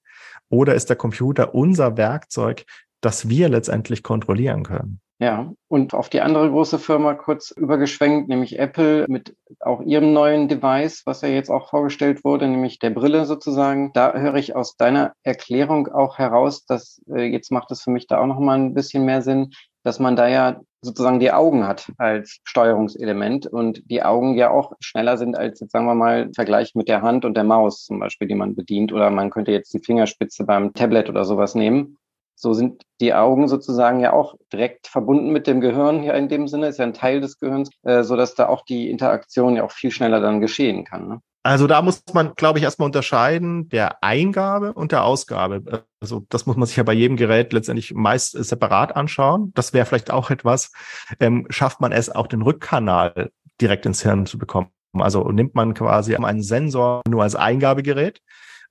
Oder 0.49 0.75
ist 0.75 0.89
der 0.89 0.97
Computer 0.97 1.55
unser 1.55 1.97
Werkzeug, 1.97 2.65
das 3.01 3.27
wir 3.27 3.49
letztendlich 3.49 4.03
kontrollieren 4.03 4.63
können. 4.63 5.01
Ja, 5.21 5.53
und 5.67 5.93
auf 5.93 6.09
die 6.09 6.21
andere 6.21 6.49
große 6.49 6.79
Firma 6.79 7.13
kurz 7.13 7.51
übergeschwenkt, 7.51 8.27
nämlich 8.27 8.57
Apple 8.57 9.05
mit 9.07 9.35
auch 9.59 9.81
ihrem 9.81 10.13
neuen 10.13 10.47
Device, 10.47 11.03
was 11.05 11.21
ja 11.21 11.27
jetzt 11.27 11.51
auch 11.51 11.69
vorgestellt 11.69 12.23
wurde, 12.23 12.47
nämlich 12.47 12.79
der 12.79 12.89
Brille 12.89 13.25
sozusagen. 13.25 13.93
Da 13.93 14.13
höre 14.13 14.33
ich 14.33 14.55
aus 14.55 14.77
deiner 14.77 15.13
Erklärung 15.21 15.89
auch 15.89 16.17
heraus, 16.17 16.65
dass 16.65 17.03
äh, 17.13 17.25
jetzt 17.25 17.51
macht 17.51 17.69
es 17.69 17.83
für 17.83 17.91
mich 17.91 18.07
da 18.07 18.19
auch 18.19 18.25
noch 18.25 18.39
mal 18.39 18.57
ein 18.57 18.73
bisschen 18.73 19.05
mehr 19.05 19.21
Sinn, 19.21 19.51
dass 19.83 19.99
man 19.99 20.15
da 20.15 20.27
ja 20.27 20.59
sozusagen 20.81 21.19
die 21.19 21.31
Augen 21.31 21.67
hat 21.67 21.91
als 21.99 22.39
Steuerungselement 22.43 23.45
und 23.45 23.83
die 23.91 24.01
Augen 24.01 24.33
ja 24.33 24.49
auch 24.49 24.73
schneller 24.79 25.17
sind 25.17 25.37
als 25.37 25.59
jetzt 25.59 25.71
sagen 25.71 25.85
wir 25.85 25.93
mal 25.93 26.23
im 26.23 26.33
Vergleich 26.33 26.73
mit 26.73 26.87
der 26.87 27.03
Hand 27.03 27.25
und 27.25 27.35
der 27.35 27.43
Maus 27.43 27.85
zum 27.85 27.99
Beispiel, 27.99 28.27
die 28.27 28.33
man 28.33 28.55
bedient 28.55 28.91
oder 28.91 29.11
man 29.11 29.29
könnte 29.29 29.51
jetzt 29.51 29.71
die 29.71 29.83
Fingerspitze 29.85 30.45
beim 30.45 30.73
Tablet 30.73 31.09
oder 31.09 31.25
sowas 31.25 31.53
nehmen. 31.53 31.97
So 32.41 32.53
sind 32.53 32.81
die 33.01 33.13
Augen 33.13 33.47
sozusagen 33.47 33.99
ja 33.99 34.13
auch 34.13 34.33
direkt 34.51 34.87
verbunden 34.87 35.31
mit 35.31 35.45
dem 35.45 35.61
Gehirn 35.61 36.01
hier 36.01 36.15
in 36.15 36.27
dem 36.27 36.47
Sinne, 36.47 36.69
ist 36.69 36.79
ja 36.79 36.85
ein 36.85 36.95
Teil 36.95 37.21
des 37.21 37.37
Gehirns, 37.37 37.69
äh, 37.83 38.01
so 38.01 38.15
dass 38.15 38.33
da 38.33 38.47
auch 38.47 38.65
die 38.65 38.89
Interaktion 38.89 39.55
ja 39.55 39.63
auch 39.63 39.71
viel 39.71 39.91
schneller 39.91 40.19
dann 40.21 40.41
geschehen 40.41 40.83
kann. 40.83 41.07
Ne? 41.07 41.21
Also 41.43 41.67
da 41.67 41.83
muss 41.83 42.03
man, 42.13 42.33
glaube 42.33 42.57
ich, 42.57 42.63
erstmal 42.63 42.87
unterscheiden 42.87 43.69
der 43.69 44.03
Eingabe 44.03 44.73
und 44.73 44.91
der 44.91 45.03
Ausgabe. 45.03 45.85
Also 45.99 46.25
das 46.29 46.47
muss 46.47 46.55
man 46.55 46.65
sich 46.65 46.77
ja 46.77 46.83
bei 46.83 46.93
jedem 46.93 47.15
Gerät 47.15 47.53
letztendlich 47.53 47.93
meist 47.93 48.31
separat 48.31 48.95
anschauen. 48.95 49.51
Das 49.53 49.73
wäre 49.73 49.85
vielleicht 49.85 50.09
auch 50.09 50.31
etwas, 50.31 50.71
ähm, 51.19 51.45
schafft 51.51 51.79
man 51.79 51.91
es 51.91 52.09
auch 52.09 52.25
den 52.25 52.41
Rückkanal 52.41 53.29
direkt 53.61 53.85
ins 53.85 54.01
Hirn 54.01 54.25
zu 54.25 54.39
bekommen. 54.39 54.71
Also 54.93 55.29
nimmt 55.29 55.53
man 55.53 55.75
quasi 55.75 56.15
einen 56.15 56.41
Sensor 56.41 57.01
nur 57.07 57.21
als 57.21 57.35
Eingabegerät 57.35 58.19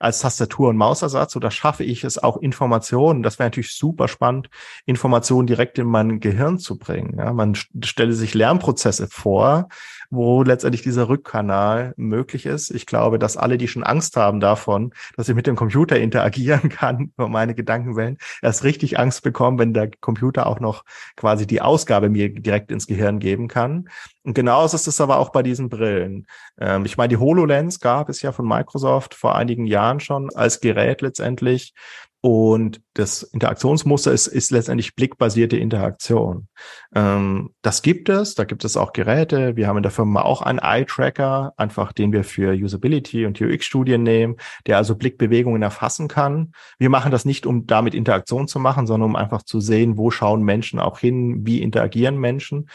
als 0.00 0.20
Tastatur- 0.20 0.70
und 0.70 0.76
Mausersatz 0.76 1.36
oder 1.36 1.50
schaffe 1.50 1.84
ich 1.84 2.04
es 2.04 2.18
auch 2.18 2.38
Informationen, 2.38 3.22
das 3.22 3.38
wäre 3.38 3.48
natürlich 3.48 3.74
super 3.74 4.08
spannend, 4.08 4.48
Informationen 4.86 5.46
direkt 5.46 5.78
in 5.78 5.86
mein 5.86 6.20
Gehirn 6.20 6.58
zu 6.58 6.78
bringen. 6.78 7.18
Ja, 7.18 7.32
man 7.32 7.54
stelle 7.54 8.14
sich 8.14 8.34
Lernprozesse 8.34 9.08
vor, 9.08 9.68
wo 10.10 10.42
letztendlich 10.42 10.82
dieser 10.82 11.08
Rückkanal 11.08 11.94
möglich 11.96 12.44
ist. 12.44 12.70
Ich 12.70 12.84
glaube, 12.84 13.18
dass 13.18 13.36
alle, 13.36 13.58
die 13.58 13.68
schon 13.68 13.84
Angst 13.84 14.16
haben 14.16 14.40
davon, 14.40 14.92
dass 15.16 15.28
ich 15.28 15.34
mit 15.34 15.46
dem 15.46 15.56
Computer 15.56 15.98
interagieren 15.98 16.68
kann 16.68 17.12
über 17.16 17.28
meine 17.28 17.54
Gedankenwellen, 17.54 18.18
erst 18.42 18.64
richtig 18.64 18.98
Angst 18.98 19.22
bekommen, 19.22 19.58
wenn 19.58 19.72
der 19.72 19.90
Computer 20.00 20.46
auch 20.46 20.60
noch 20.60 20.84
quasi 21.16 21.46
die 21.46 21.60
Ausgabe 21.60 22.08
mir 22.08 22.28
direkt 22.28 22.70
ins 22.70 22.86
Gehirn 22.86 23.20
geben 23.20 23.48
kann. 23.48 23.88
Und 24.22 24.34
genauso 24.34 24.76
ist 24.76 24.86
es 24.86 25.00
aber 25.00 25.18
auch 25.18 25.30
bei 25.30 25.42
diesen 25.42 25.68
Brillen. 25.68 26.26
Ähm, 26.58 26.84
ich 26.84 26.96
meine, 26.96 27.08
die 27.08 27.16
HoloLens 27.16 27.80
gab 27.80 28.08
es 28.08 28.20
ja 28.20 28.32
von 28.32 28.46
Microsoft 28.46 29.14
vor 29.14 29.36
einigen 29.36 29.66
Jahren 29.66 30.00
schon 30.00 30.30
als 30.34 30.60
Gerät 30.60 31.00
letztendlich. 31.00 31.72
Und 32.22 32.82
das 32.92 33.22
Interaktionsmuster 33.22 34.12
ist, 34.12 34.26
ist 34.26 34.50
letztendlich 34.50 34.94
blickbasierte 34.94 35.56
Interaktion. 35.56 36.48
Ähm, 36.94 37.54
das 37.62 37.80
gibt 37.80 38.10
es, 38.10 38.34
da 38.34 38.44
gibt 38.44 38.64
es 38.66 38.76
auch 38.76 38.92
Geräte. 38.92 39.56
Wir 39.56 39.66
haben 39.66 39.78
in 39.78 39.82
der 39.82 39.92
Firma 39.92 40.20
auch 40.20 40.42
einen 40.42 40.58
Eye-Tracker, 40.58 41.54
einfach 41.56 41.92
den 41.92 42.12
wir 42.12 42.22
für 42.22 42.52
Usability 42.52 43.24
und 43.24 43.40
UX-Studien 43.40 44.02
nehmen, 44.02 44.36
der 44.66 44.76
also 44.76 44.96
Blickbewegungen 44.96 45.62
erfassen 45.62 46.08
kann. 46.08 46.52
Wir 46.78 46.90
machen 46.90 47.10
das 47.10 47.24
nicht, 47.24 47.46
um 47.46 47.66
damit 47.66 47.94
Interaktion 47.94 48.48
zu 48.48 48.58
machen, 48.58 48.86
sondern 48.86 49.10
um 49.10 49.16
einfach 49.16 49.42
zu 49.42 49.60
sehen, 49.60 49.96
wo 49.96 50.10
schauen 50.10 50.42
Menschen 50.42 50.78
auch 50.78 50.98
hin, 50.98 51.46
wie 51.46 51.62
interagieren 51.62 52.18
Menschen. 52.18 52.68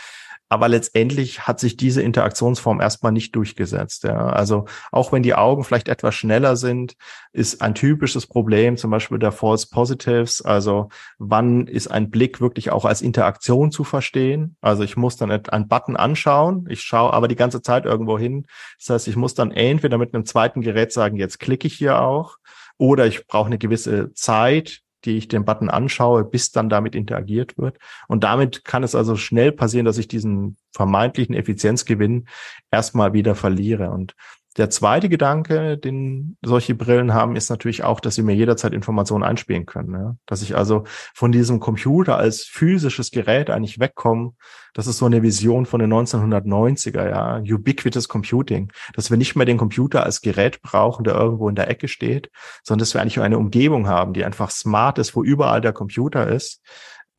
Aber 0.48 0.68
letztendlich 0.68 1.48
hat 1.48 1.60
sich 1.60 1.76
diese 1.76 2.04
Interaktionsform 2.04 2.80
erstmal 2.80 3.12
nicht 3.12 3.36
durchgesetzt. 3.36 4.04
Ja. 4.04 4.28
Also 4.28 4.66
auch 4.92 5.12
wenn 5.12 5.24
die 5.24 5.34
Augen 5.34 5.64
vielleicht 5.64 5.88
etwas 5.88 6.14
schneller 6.14 6.56
sind, 6.56 6.96
ist 7.34 7.62
ein 7.62 7.74
typisches 7.74 8.28
Problem 8.28 8.78
zum 8.78 8.92
Beispiel 8.92 9.18
der 9.18 9.32
False 9.32 9.68
Positives. 9.72 10.44
Also 10.44 10.90
wann 11.18 11.66
ist 11.66 11.88
ein 11.88 12.12
Blick 12.12 12.42
wirklich 12.42 12.72
auch 12.72 12.86
als 12.86 13.02
Interaktion 13.02 13.72
zu 13.72 13.84
verstehen? 13.84 14.56
Also 14.62 14.84
ich 14.84 14.98
muss 14.98 15.18
dann 15.18 15.32
einen 15.32 15.68
Button 15.68 15.96
anschauen, 15.96 16.68
ich 16.70 16.82
schaue 16.82 17.14
aber 17.14 17.28
die 17.28 17.36
ganze 17.36 17.64
Zeit 17.64 17.86
irgendwo 17.86 18.20
hin. 18.20 18.46
Das 18.78 18.90
heißt, 18.92 19.08
ich 19.08 19.16
muss 19.16 19.34
dann 19.34 19.52
entweder 19.52 19.98
mit 19.98 20.14
einem 20.14 20.26
zweiten 20.26 20.62
Gerät 20.62 20.92
sagen, 20.94 21.18
jetzt 21.18 21.40
klicke 21.40 21.66
ich 21.68 21.74
hier 21.74 22.00
auch, 22.00 22.38
oder 22.78 23.08
ich 23.08 23.26
brauche 23.26 23.48
eine 23.48 23.58
gewisse 23.58 24.14
Zeit, 24.14 24.82
die 25.06 25.18
ich 25.18 25.28
den 25.28 25.46
Button 25.46 25.70
anschaue, 25.70 26.24
bis 26.24 26.52
dann 26.52 26.70
damit 26.70 26.96
interagiert 26.96 27.58
wird. 27.58 27.78
Und 28.08 28.24
damit 28.24 28.66
kann 28.66 28.84
es 28.84 28.96
also 28.96 29.16
schnell 29.16 29.52
passieren, 29.52 29.86
dass 29.86 29.98
ich 29.98 30.08
diesen 30.08 30.58
vermeintlichen 30.74 31.36
Effizienzgewinn 31.36 32.28
erstmal 32.72 33.14
wieder 33.14 33.36
verliere. 33.36 33.92
Und 33.92 34.16
der 34.58 34.70
zweite 34.70 35.10
Gedanke, 35.10 35.78
den 35.78 36.38
solche 36.42 36.76
Brillen 36.76 37.14
haben, 37.14 37.36
ist 37.36 37.50
natürlich 37.50 37.84
auch, 37.84 38.00
dass 38.00 38.16
sie 38.16 38.24
mir 38.24 38.36
jederzeit 38.36 38.74
Informationen 38.74 39.24
einspielen 39.24 39.66
können. 39.66 39.94
Ja? 39.94 40.16
Dass 40.26 40.42
ich 40.42 40.56
also 40.56 40.84
von 41.14 41.34
diesem 41.34 41.60
Computer 41.60 42.18
als 42.18 42.44
physisches 42.44 43.12
Gerät 43.12 43.50
eigentlich 43.50 43.80
wegkomme. 43.80 44.32
Das 44.74 44.88
ist 44.88 44.98
so 44.98 45.06
eine 45.06 45.24
Vision 45.24 45.66
von 45.66 45.82
den 45.82 45.92
1990er, 45.92 47.10
ja, 47.10 47.38
Ubiquitous 47.40 48.08
Computing. 48.08 48.72
Dass 48.94 49.10
wir 49.10 49.18
nicht 49.18 49.36
mehr 49.36 49.46
den 49.46 49.58
Computer 49.58 50.04
als 50.04 50.22
Gerät 50.22 50.62
brauchen, 50.62 51.04
der 51.04 51.16
irgendwo 51.16 51.50
in 51.50 51.56
der 51.56 51.70
Ecke 51.70 51.90
steht, 51.90 52.30
sondern 52.64 52.80
dass 52.80 52.94
wir 52.94 53.02
eigentlich 53.02 53.20
eine 53.20 53.38
Umgebung 53.38 53.88
haben, 53.88 54.14
die 54.14 54.24
einfach 54.24 54.52
smart 54.52 55.00
ist, 55.00 55.16
wo 55.16 55.24
überall 55.24 55.60
der 55.60 55.74
Computer 55.74 56.28
ist 56.28 56.62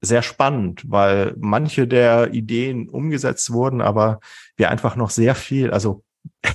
sehr 0.03 0.23
spannend, 0.23 0.85
weil 0.87 1.35
manche 1.39 1.89
der 1.89 2.33
Ideen 2.33 2.89
umgesetzt 2.89 3.51
wurden, 3.53 3.81
aber 3.81 4.21
wir 4.57 4.71
einfach 4.71 4.95
noch 4.95 5.11
sehr 5.11 5.35
viel, 5.35 5.71
also 5.71 6.05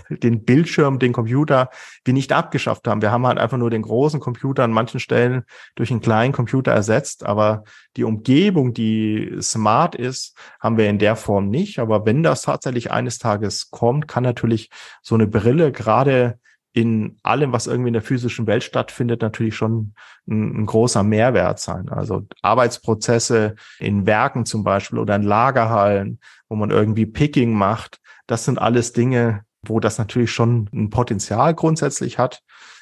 den 0.10 0.44
Bildschirm, 0.44 1.00
den 1.00 1.14
Computer, 1.14 1.70
wir 2.06 2.14
nicht 2.14 2.32
abgeschafft 2.34 2.88
haben. 2.88 3.02
Wir 3.02 3.12
haben 3.12 3.26
halt 3.26 3.38
einfach 3.38 3.58
nur 3.58 3.70
den 3.70 3.82
großen 3.82 4.20
Computer 4.20 4.64
an 4.64 4.72
manchen 4.72 5.00
Stellen 5.00 5.44
durch 5.76 5.92
einen 5.92 6.02
kleinen 6.02 6.34
Computer 6.34 6.72
ersetzt, 6.72 7.26
aber 7.26 7.64
die 7.98 8.04
Umgebung, 8.04 8.74
die 8.74 9.38
smart 9.42 9.96
ist, 9.96 10.38
haben 10.60 10.78
wir 10.78 10.90
in 10.90 11.00
der 11.00 11.16
Form 11.16 11.50
nicht. 11.50 11.80
Aber 11.80 12.06
wenn 12.06 12.24
das 12.24 12.44
tatsächlich 12.44 12.92
eines 12.92 13.20
Tages 13.20 13.70
kommt, 13.70 14.08
kann 14.08 14.24
natürlich 14.24 14.70
so 15.02 15.16
eine 15.16 15.28
Brille 15.28 15.72
gerade 15.72 16.40
in 16.74 17.18
allem, 17.22 17.52
was 17.52 17.68
irgendwie 17.68 17.90
in 17.90 17.94
der 17.94 18.02
physischen 18.02 18.48
Welt 18.48 18.64
stattfindet, 18.64 19.22
natürlich 19.22 19.56
schon 19.56 19.94
ein, 20.28 20.62
ein, 20.62 20.66
großer 20.66 21.04
Mehrwert 21.04 21.60
sein. 21.60 21.90
Also 21.90 22.26
Arbeitsprozesse 22.42 23.56
in 23.80 24.06
Werken 24.06 24.46
zum 24.46 24.64
Beispiel 24.64 25.00
oder 25.00 25.16
in 25.16 25.24
Lagerhallen, 25.24 26.20
wo 26.48 26.56
man 26.56 26.72
irgendwie 26.72 27.06
Picking 27.06 27.54
macht, 27.54 28.00
das 28.26 28.46
sind 28.46 28.60
alles 28.60 28.94
Dinge, 28.94 29.44
wo 29.66 29.80
das 29.80 29.98
natürlich 29.98 30.32
schon 30.32 30.70
ein 30.74 30.90
Potenzial 30.90 31.54
grundsätzlich 31.54 32.18
hat. 32.18 32.42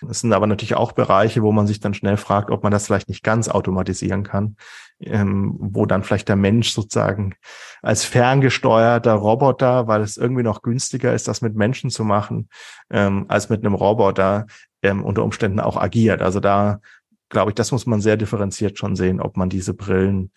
Es 0.10 0.22
sind 0.22 0.32
aber 0.32 0.48
natürlich 0.48 0.76
auch 0.76 0.94
Bereiche, 0.94 1.42
wo 1.42 1.52
man 1.52 1.68
sich 1.68 1.80
dann 1.82 1.94
schnell 1.94 2.16
fragt, 2.16 2.52
ob 2.52 2.64
man 2.64 2.72
das 2.72 2.86
vielleicht 2.86 3.10
nicht 3.10 3.24
ganz 3.24 3.50
automatisieren 3.50 4.24
kann, 4.24 4.56
ähm, 5.02 5.56
wo 5.60 5.86
dann 5.86 6.04
vielleicht 6.04 6.30
der 6.30 6.38
Mensch 6.38 6.72
sozusagen 6.72 7.36
als 7.82 8.06
ferngesteuerter 8.06 9.14
Roboter, 9.14 9.88
weil 9.88 10.02
es 10.02 10.16
irgendwie 10.16 10.44
noch 10.44 10.62
günstiger 10.62 11.14
ist, 11.14 11.28
das 11.28 11.42
mit 11.42 11.56
Menschen 11.56 11.90
zu 11.90 12.06
machen, 12.06 12.48
ähm, 12.90 13.26
als 13.28 13.50
mit 13.50 13.66
einem 13.66 13.74
Roboter 13.74 14.46
ähm, 14.82 15.04
unter 15.04 15.24
Umständen 15.24 15.60
auch 15.60 15.76
agiert. 15.76 16.22
Also 16.22 16.40
da 16.40 16.80
glaube 17.28 17.52
ich, 17.52 17.56
das 17.56 17.72
muss 17.74 17.86
man 17.86 18.00
sehr 18.00 18.18
differenziert 18.18 18.78
schon 18.78 18.96
sehen, 18.96 19.20
ob 19.20 19.36
man 19.36 19.50
diese 19.50 19.74
Brillen 19.74 20.32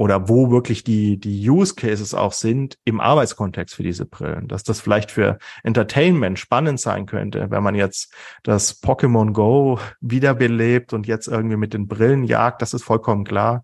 oder 0.00 0.30
wo 0.30 0.50
wirklich 0.50 0.82
die, 0.82 1.18
die 1.18 1.50
Use 1.50 1.74
Cases 1.74 2.14
auch 2.14 2.32
sind 2.32 2.78
im 2.86 3.02
Arbeitskontext 3.02 3.74
für 3.74 3.82
diese 3.82 4.06
Brillen. 4.06 4.48
Dass 4.48 4.62
das 4.62 4.80
vielleicht 4.80 5.10
für 5.10 5.36
Entertainment 5.62 6.38
spannend 6.38 6.80
sein 6.80 7.04
könnte, 7.04 7.50
wenn 7.50 7.62
man 7.62 7.74
jetzt 7.74 8.10
das 8.42 8.82
Pokémon 8.82 9.32
Go 9.32 9.78
wiederbelebt 10.00 10.94
und 10.94 11.06
jetzt 11.06 11.28
irgendwie 11.28 11.58
mit 11.58 11.74
den 11.74 11.86
Brillen 11.86 12.24
jagt, 12.24 12.62
das 12.62 12.72
ist 12.72 12.82
vollkommen 12.82 13.24
klar. 13.24 13.62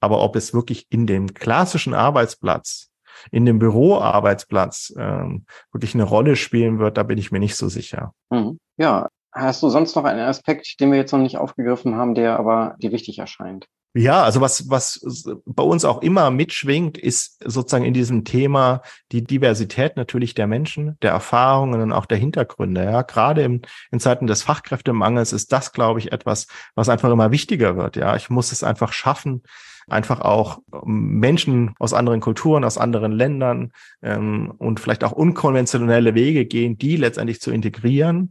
Aber 0.00 0.22
ob 0.22 0.34
es 0.34 0.52
wirklich 0.52 0.88
in 0.90 1.06
dem 1.06 1.34
klassischen 1.34 1.94
Arbeitsplatz, 1.94 2.90
in 3.30 3.46
dem 3.46 3.60
Büroarbeitsplatz 3.60 4.92
ähm, 4.98 5.44
wirklich 5.70 5.94
eine 5.94 6.02
Rolle 6.02 6.34
spielen 6.34 6.80
wird, 6.80 6.96
da 6.96 7.04
bin 7.04 7.16
ich 7.16 7.30
mir 7.30 7.38
nicht 7.38 7.54
so 7.54 7.68
sicher. 7.68 8.12
Mhm. 8.30 8.58
Ja, 8.76 9.06
Hast 9.32 9.62
du 9.62 9.68
sonst 9.68 9.94
noch 9.94 10.02
einen 10.02 10.26
Aspekt, 10.26 10.80
den 10.80 10.90
wir 10.90 10.98
jetzt 10.98 11.12
noch 11.12 11.20
nicht 11.20 11.38
aufgegriffen 11.38 11.94
haben, 11.94 12.16
der 12.16 12.36
aber 12.36 12.74
dir 12.78 12.90
wichtig 12.90 13.20
erscheint? 13.20 13.66
Ja, 13.92 14.22
also 14.22 14.40
was, 14.40 14.70
was 14.70 15.04
bei 15.44 15.64
uns 15.64 15.84
auch 15.84 16.00
immer 16.00 16.30
mitschwingt, 16.30 16.96
ist 16.96 17.42
sozusagen 17.44 17.84
in 17.84 17.92
diesem 17.92 18.24
Thema 18.24 18.82
die 19.10 19.24
Diversität 19.24 19.96
natürlich 19.96 20.34
der 20.34 20.46
Menschen, 20.46 20.96
der 21.02 21.10
Erfahrungen 21.10 21.80
und 21.80 21.92
auch 21.92 22.06
der 22.06 22.18
Hintergründe. 22.18 22.84
Ja, 22.84 23.02
gerade 23.02 23.42
im, 23.42 23.62
in 23.90 23.98
Zeiten 23.98 24.28
des 24.28 24.44
Fachkräftemangels 24.44 25.32
ist 25.32 25.52
das, 25.52 25.72
glaube 25.72 25.98
ich, 25.98 26.12
etwas, 26.12 26.46
was 26.76 26.88
einfach 26.88 27.10
immer 27.10 27.32
wichtiger 27.32 27.76
wird. 27.76 27.96
Ja, 27.96 28.14
ich 28.14 28.30
muss 28.30 28.52
es 28.52 28.62
einfach 28.62 28.92
schaffen, 28.92 29.42
einfach 29.88 30.20
auch 30.20 30.60
Menschen 30.84 31.74
aus 31.80 31.92
anderen 31.92 32.20
Kulturen, 32.20 32.62
aus 32.62 32.78
anderen 32.78 33.10
Ländern 33.10 33.72
ähm, 34.02 34.52
und 34.58 34.78
vielleicht 34.78 35.02
auch 35.02 35.12
unkonventionelle 35.12 36.14
Wege 36.14 36.46
gehen, 36.46 36.78
die 36.78 36.94
letztendlich 36.94 37.40
zu 37.40 37.50
integrieren 37.50 38.30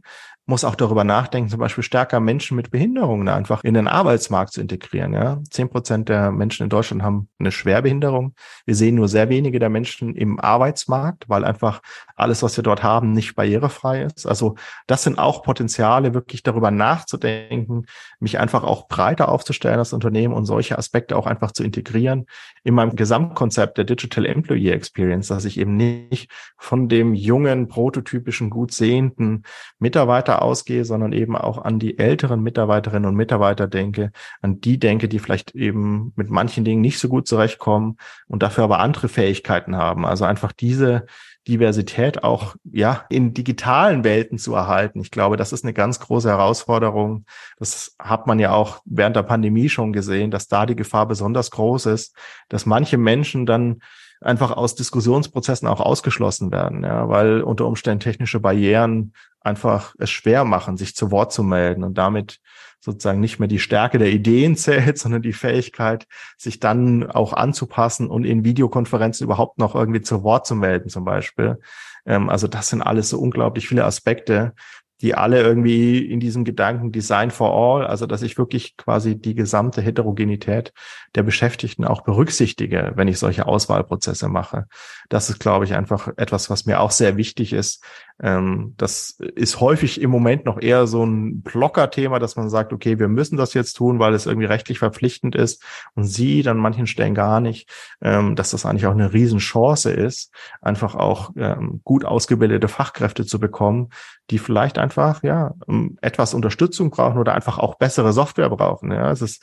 muss 0.50 0.64
auch 0.64 0.74
darüber 0.74 1.04
nachdenken, 1.04 1.48
zum 1.48 1.60
Beispiel 1.60 1.84
stärker 1.84 2.18
Menschen 2.18 2.56
mit 2.56 2.72
Behinderungen 2.72 3.28
einfach 3.28 3.62
in 3.62 3.72
den 3.72 3.86
Arbeitsmarkt 3.86 4.52
zu 4.52 4.60
integrieren. 4.60 5.14
Ja, 5.14 5.38
zehn 5.48 5.70
Prozent 5.70 6.08
der 6.08 6.32
Menschen 6.32 6.64
in 6.64 6.68
Deutschland 6.68 7.02
haben 7.02 7.28
eine 7.38 7.52
Schwerbehinderung. 7.52 8.34
Wir 8.66 8.74
sehen 8.74 8.96
nur 8.96 9.06
sehr 9.06 9.28
wenige 9.28 9.60
der 9.60 9.70
Menschen 9.70 10.16
im 10.16 10.40
Arbeitsmarkt, 10.40 11.28
weil 11.28 11.44
einfach 11.44 11.80
alles, 12.16 12.42
was 12.42 12.56
wir 12.56 12.64
dort 12.64 12.82
haben, 12.82 13.12
nicht 13.12 13.36
barrierefrei 13.36 14.02
ist. 14.02 14.26
Also 14.26 14.56
das 14.88 15.04
sind 15.04 15.18
auch 15.20 15.44
Potenziale, 15.44 16.14
wirklich 16.14 16.42
darüber 16.42 16.72
nachzudenken, 16.72 17.86
mich 18.18 18.38
einfach 18.38 18.64
auch 18.64 18.88
breiter 18.88 19.28
aufzustellen 19.28 19.78
als 19.78 19.92
Unternehmen 19.92 20.34
und 20.34 20.46
solche 20.46 20.76
Aspekte 20.76 21.16
auch 21.16 21.26
einfach 21.26 21.52
zu 21.52 21.62
integrieren 21.62 22.26
in 22.64 22.74
meinem 22.74 22.96
Gesamtkonzept 22.96 23.78
der 23.78 23.84
Digital 23.84 24.26
Employee 24.26 24.72
Experience, 24.72 25.28
dass 25.28 25.44
ich 25.44 25.60
eben 25.60 25.76
nicht 25.76 26.28
von 26.58 26.88
dem 26.88 27.14
jungen, 27.14 27.68
prototypischen, 27.68 28.50
gut 28.50 28.72
sehenden 28.72 29.44
Mitarbeiter 29.78 30.39
ausgehe, 30.40 30.84
sondern 30.84 31.12
eben 31.12 31.36
auch 31.36 31.58
an 31.58 31.78
die 31.78 31.98
älteren 31.98 32.42
Mitarbeiterinnen 32.42 33.08
und 33.08 33.16
Mitarbeiter 33.16 33.66
denke, 33.66 34.12
an 34.40 34.60
die 34.60 34.78
denke, 34.78 35.08
die 35.08 35.18
vielleicht 35.18 35.54
eben 35.54 36.12
mit 36.16 36.30
manchen 36.30 36.64
Dingen 36.64 36.80
nicht 36.80 36.98
so 36.98 37.08
gut 37.08 37.26
zurechtkommen 37.26 37.96
und 38.26 38.42
dafür 38.42 38.64
aber 38.64 38.80
andere 38.80 39.08
Fähigkeiten 39.08 39.76
haben. 39.76 40.06
Also 40.06 40.24
einfach 40.24 40.52
diese 40.52 41.06
Diversität 41.48 42.22
auch 42.22 42.54
ja 42.70 43.04
in 43.08 43.32
digitalen 43.32 44.04
Welten 44.04 44.38
zu 44.38 44.54
erhalten. 44.54 45.00
Ich 45.00 45.10
glaube, 45.10 45.36
das 45.36 45.52
ist 45.52 45.64
eine 45.64 45.72
ganz 45.72 45.98
große 45.98 46.28
Herausforderung. 46.28 47.24
Das 47.58 47.96
hat 47.98 48.26
man 48.26 48.38
ja 48.38 48.52
auch 48.52 48.82
während 48.84 49.16
der 49.16 49.22
Pandemie 49.22 49.68
schon 49.68 49.92
gesehen, 49.92 50.30
dass 50.30 50.48
da 50.48 50.66
die 50.66 50.76
Gefahr 50.76 51.08
besonders 51.08 51.50
groß 51.50 51.86
ist, 51.86 52.14
dass 52.48 52.66
manche 52.66 52.98
Menschen 52.98 53.46
dann 53.46 53.80
einfach 54.20 54.50
aus 54.52 54.74
Diskussionsprozessen 54.74 55.66
auch 55.66 55.80
ausgeschlossen 55.80 56.52
werden, 56.52 56.84
ja, 56.84 57.08
weil 57.08 57.42
unter 57.42 57.66
Umständen 57.66 58.00
technische 58.00 58.40
Barrieren 58.40 59.14
einfach 59.40 59.94
es 59.98 60.10
schwer 60.10 60.44
machen, 60.44 60.76
sich 60.76 60.94
zu 60.94 61.10
Wort 61.10 61.32
zu 61.32 61.42
melden 61.42 61.84
und 61.84 61.96
damit 61.96 62.38
sozusagen 62.80 63.20
nicht 63.20 63.38
mehr 63.38 63.48
die 63.48 63.58
Stärke 63.58 63.98
der 63.98 64.10
Ideen 64.10 64.56
zählt, 64.56 64.98
sondern 64.98 65.22
die 65.22 65.32
Fähigkeit, 65.32 66.06
sich 66.36 66.60
dann 66.60 67.10
auch 67.10 67.32
anzupassen 67.32 68.08
und 68.08 68.24
in 68.24 68.44
Videokonferenzen 68.44 69.24
überhaupt 69.24 69.58
noch 69.58 69.74
irgendwie 69.74 70.02
zu 70.02 70.22
Wort 70.22 70.46
zu 70.46 70.54
melden, 70.54 70.88
zum 70.88 71.04
Beispiel. 71.04 71.58
Ähm, 72.06 72.28
also 72.28 72.46
das 72.46 72.68
sind 72.68 72.82
alles 72.82 73.08
so 73.10 73.18
unglaublich 73.18 73.68
viele 73.68 73.84
Aspekte, 73.84 74.54
die 75.02 75.14
alle 75.14 75.40
irgendwie 75.40 75.98
in 75.98 76.20
diesem 76.20 76.44
Gedanken 76.44 76.92
Design 76.92 77.30
for 77.30 77.52
All, 77.52 77.86
also 77.86 78.06
dass 78.06 78.22
ich 78.22 78.36
wirklich 78.36 78.76
quasi 78.76 79.16
die 79.16 79.34
gesamte 79.34 79.80
Heterogenität 79.80 80.72
der 81.14 81.22
Beschäftigten 81.22 81.84
auch 81.84 82.02
berücksichtige, 82.02 82.92
wenn 82.94 83.08
ich 83.08 83.18
solche 83.18 83.46
Auswahlprozesse 83.46 84.28
mache. 84.28 84.66
Das 85.08 85.30
ist, 85.30 85.40
glaube 85.40 85.64
ich, 85.64 85.74
einfach 85.74 86.08
etwas, 86.16 86.50
was 86.50 86.66
mir 86.66 86.80
auch 86.80 86.90
sehr 86.90 87.16
wichtig 87.16 87.52
ist. 87.52 87.82
Ähm, 88.22 88.74
das 88.76 89.18
ist 89.34 89.60
häufig 89.60 90.00
im 90.00 90.10
Moment 90.10 90.44
noch 90.44 90.60
eher 90.60 90.86
so 90.86 91.04
ein 91.04 91.40
Blocker-Thema, 91.40 92.18
dass 92.18 92.36
man 92.36 92.50
sagt, 92.50 92.72
okay, 92.72 92.98
wir 92.98 93.08
müssen 93.08 93.38
das 93.38 93.54
jetzt 93.54 93.74
tun, 93.74 93.98
weil 93.98 94.12
es 94.14 94.26
irgendwie 94.26 94.46
rechtlich 94.46 94.78
verpflichtend 94.78 95.34
ist 95.34 95.64
und 95.94 96.04
sie 96.04 96.42
dann 96.42 96.58
manchen 96.58 96.86
Stellen 96.86 97.14
gar 97.14 97.40
nicht, 97.40 97.68
ähm, 98.02 98.36
dass 98.36 98.50
das 98.50 98.66
eigentlich 98.66 98.86
auch 98.86 98.92
eine 98.92 99.12
Riesenchance 99.12 99.90
ist, 99.90 100.32
einfach 100.60 100.94
auch 100.94 101.30
ähm, 101.36 101.80
gut 101.82 102.04
ausgebildete 102.04 102.68
Fachkräfte 102.68 103.24
zu 103.24 103.40
bekommen, 103.40 103.88
die 104.30 104.38
vielleicht 104.38 104.78
einfach 104.78 104.89
ja 105.22 105.54
ähm, 105.68 105.98
etwas 106.02 106.34
Unterstützung 106.34 106.90
brauchen 106.90 107.18
oder 107.18 107.34
einfach 107.34 107.58
auch 107.58 107.76
bessere 107.76 108.12
Software 108.12 108.50
brauchen. 108.50 108.92
Ja, 108.92 109.10
es 109.10 109.22
ist 109.22 109.42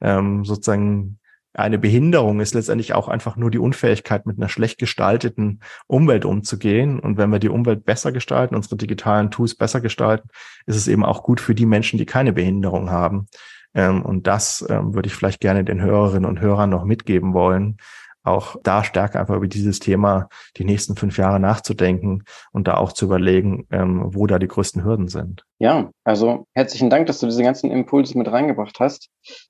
ähm, 0.00 0.44
sozusagen 0.44 1.18
eine 1.56 1.78
Behinderung 1.78 2.40
ist 2.40 2.54
letztendlich 2.54 2.92
auch 2.92 3.08
einfach 3.08 3.36
nur 3.36 3.50
die 3.50 3.58
Unfähigkeit, 3.58 4.26
mit 4.26 4.36
einer 4.36 4.50
schlecht 4.50 4.78
gestalteten 4.78 5.60
Umwelt 5.86 6.26
umzugehen. 6.26 7.00
Und 7.00 7.16
wenn 7.16 7.30
wir 7.30 7.38
die 7.38 7.48
Umwelt 7.48 7.86
besser 7.86 8.12
gestalten, 8.12 8.54
unsere 8.54 8.76
digitalen 8.76 9.30
Tools 9.30 9.54
besser 9.54 9.80
gestalten, 9.80 10.28
ist 10.66 10.76
es 10.76 10.86
eben 10.86 11.04
auch 11.04 11.22
gut 11.22 11.40
für 11.40 11.54
die 11.54 11.64
Menschen, 11.64 11.98
die 11.98 12.04
keine 12.04 12.34
Behinderung 12.34 12.90
haben. 12.90 13.28
Ähm, 13.74 14.02
und 14.02 14.26
das 14.26 14.66
ähm, 14.68 14.94
würde 14.94 15.06
ich 15.06 15.14
vielleicht 15.14 15.40
gerne 15.40 15.64
den 15.64 15.80
Hörerinnen 15.80 16.28
und 16.28 16.40
Hörern 16.40 16.68
noch 16.68 16.84
mitgeben 16.84 17.32
wollen, 17.32 17.78
auch 18.26 18.56
da 18.62 18.84
stärker 18.84 19.20
einfach 19.20 19.36
über 19.36 19.48
dieses 19.48 19.78
Thema 19.78 20.28
die 20.56 20.64
nächsten 20.64 20.96
fünf 20.96 21.18
Jahre 21.18 21.40
nachzudenken 21.40 22.24
und 22.52 22.68
da 22.68 22.76
auch 22.76 22.92
zu 22.92 23.06
überlegen, 23.06 23.66
ähm, 23.70 24.02
wo 24.06 24.26
da 24.26 24.38
die 24.38 24.48
größten 24.48 24.84
Hürden 24.84 25.08
sind. 25.08 25.44
Ja, 25.58 25.90
also 26.04 26.46
herzlichen 26.54 26.90
Dank, 26.90 27.06
dass 27.06 27.20
du 27.20 27.26
diese 27.26 27.42
ganzen 27.42 27.70
Impulse 27.70 28.16
mit 28.18 28.30
reingebracht 28.30 28.78
hast. 28.80 29.08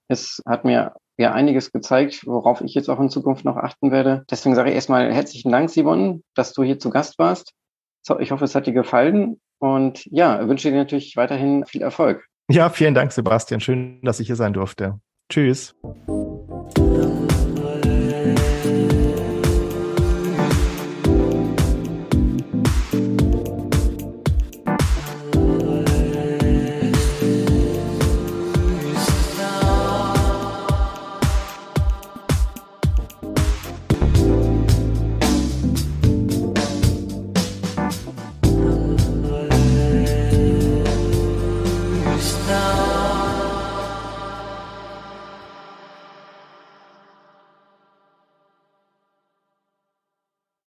Es 0.09 0.43
hat 0.47 0.65
mir 0.65 0.95
ja 1.17 1.33
einiges 1.33 1.73
gezeigt, 1.73 2.27
worauf 2.27 2.61
ich 2.61 2.75
jetzt 2.75 2.89
auch 2.89 3.01
in 3.01 3.09
Zukunft 3.09 3.45
noch 3.45 3.57
achten 3.57 3.91
werde. 3.91 4.25
Deswegen 4.31 4.55
sage 4.55 4.71
ich 4.71 4.75
erstmal 4.75 5.13
herzlichen 5.13 5.51
Dank, 5.51 5.71
Simon, 5.71 6.23
dass 6.35 6.53
du 6.53 6.63
hier 6.63 6.79
zu 6.79 6.91
Gast 6.91 7.19
warst. 7.19 7.53
Ich 8.21 8.31
hoffe, 8.31 8.45
es 8.45 8.55
hat 8.55 8.67
dir 8.67 8.73
gefallen 8.73 9.41
und 9.59 10.05
ja, 10.07 10.47
wünsche 10.47 10.71
dir 10.71 10.77
natürlich 10.77 11.17
weiterhin 11.17 11.65
viel 11.67 11.83
Erfolg. 11.83 12.25
Ja, 12.49 12.69
vielen 12.71 12.95
Dank, 12.95 13.11
Sebastian. 13.11 13.61
Schön, 13.61 14.01
dass 14.03 14.21
ich 14.21 14.29
hier 14.29 14.37
sein 14.37 14.53
durfte. 14.53 15.01
Tschüss. 15.29 15.75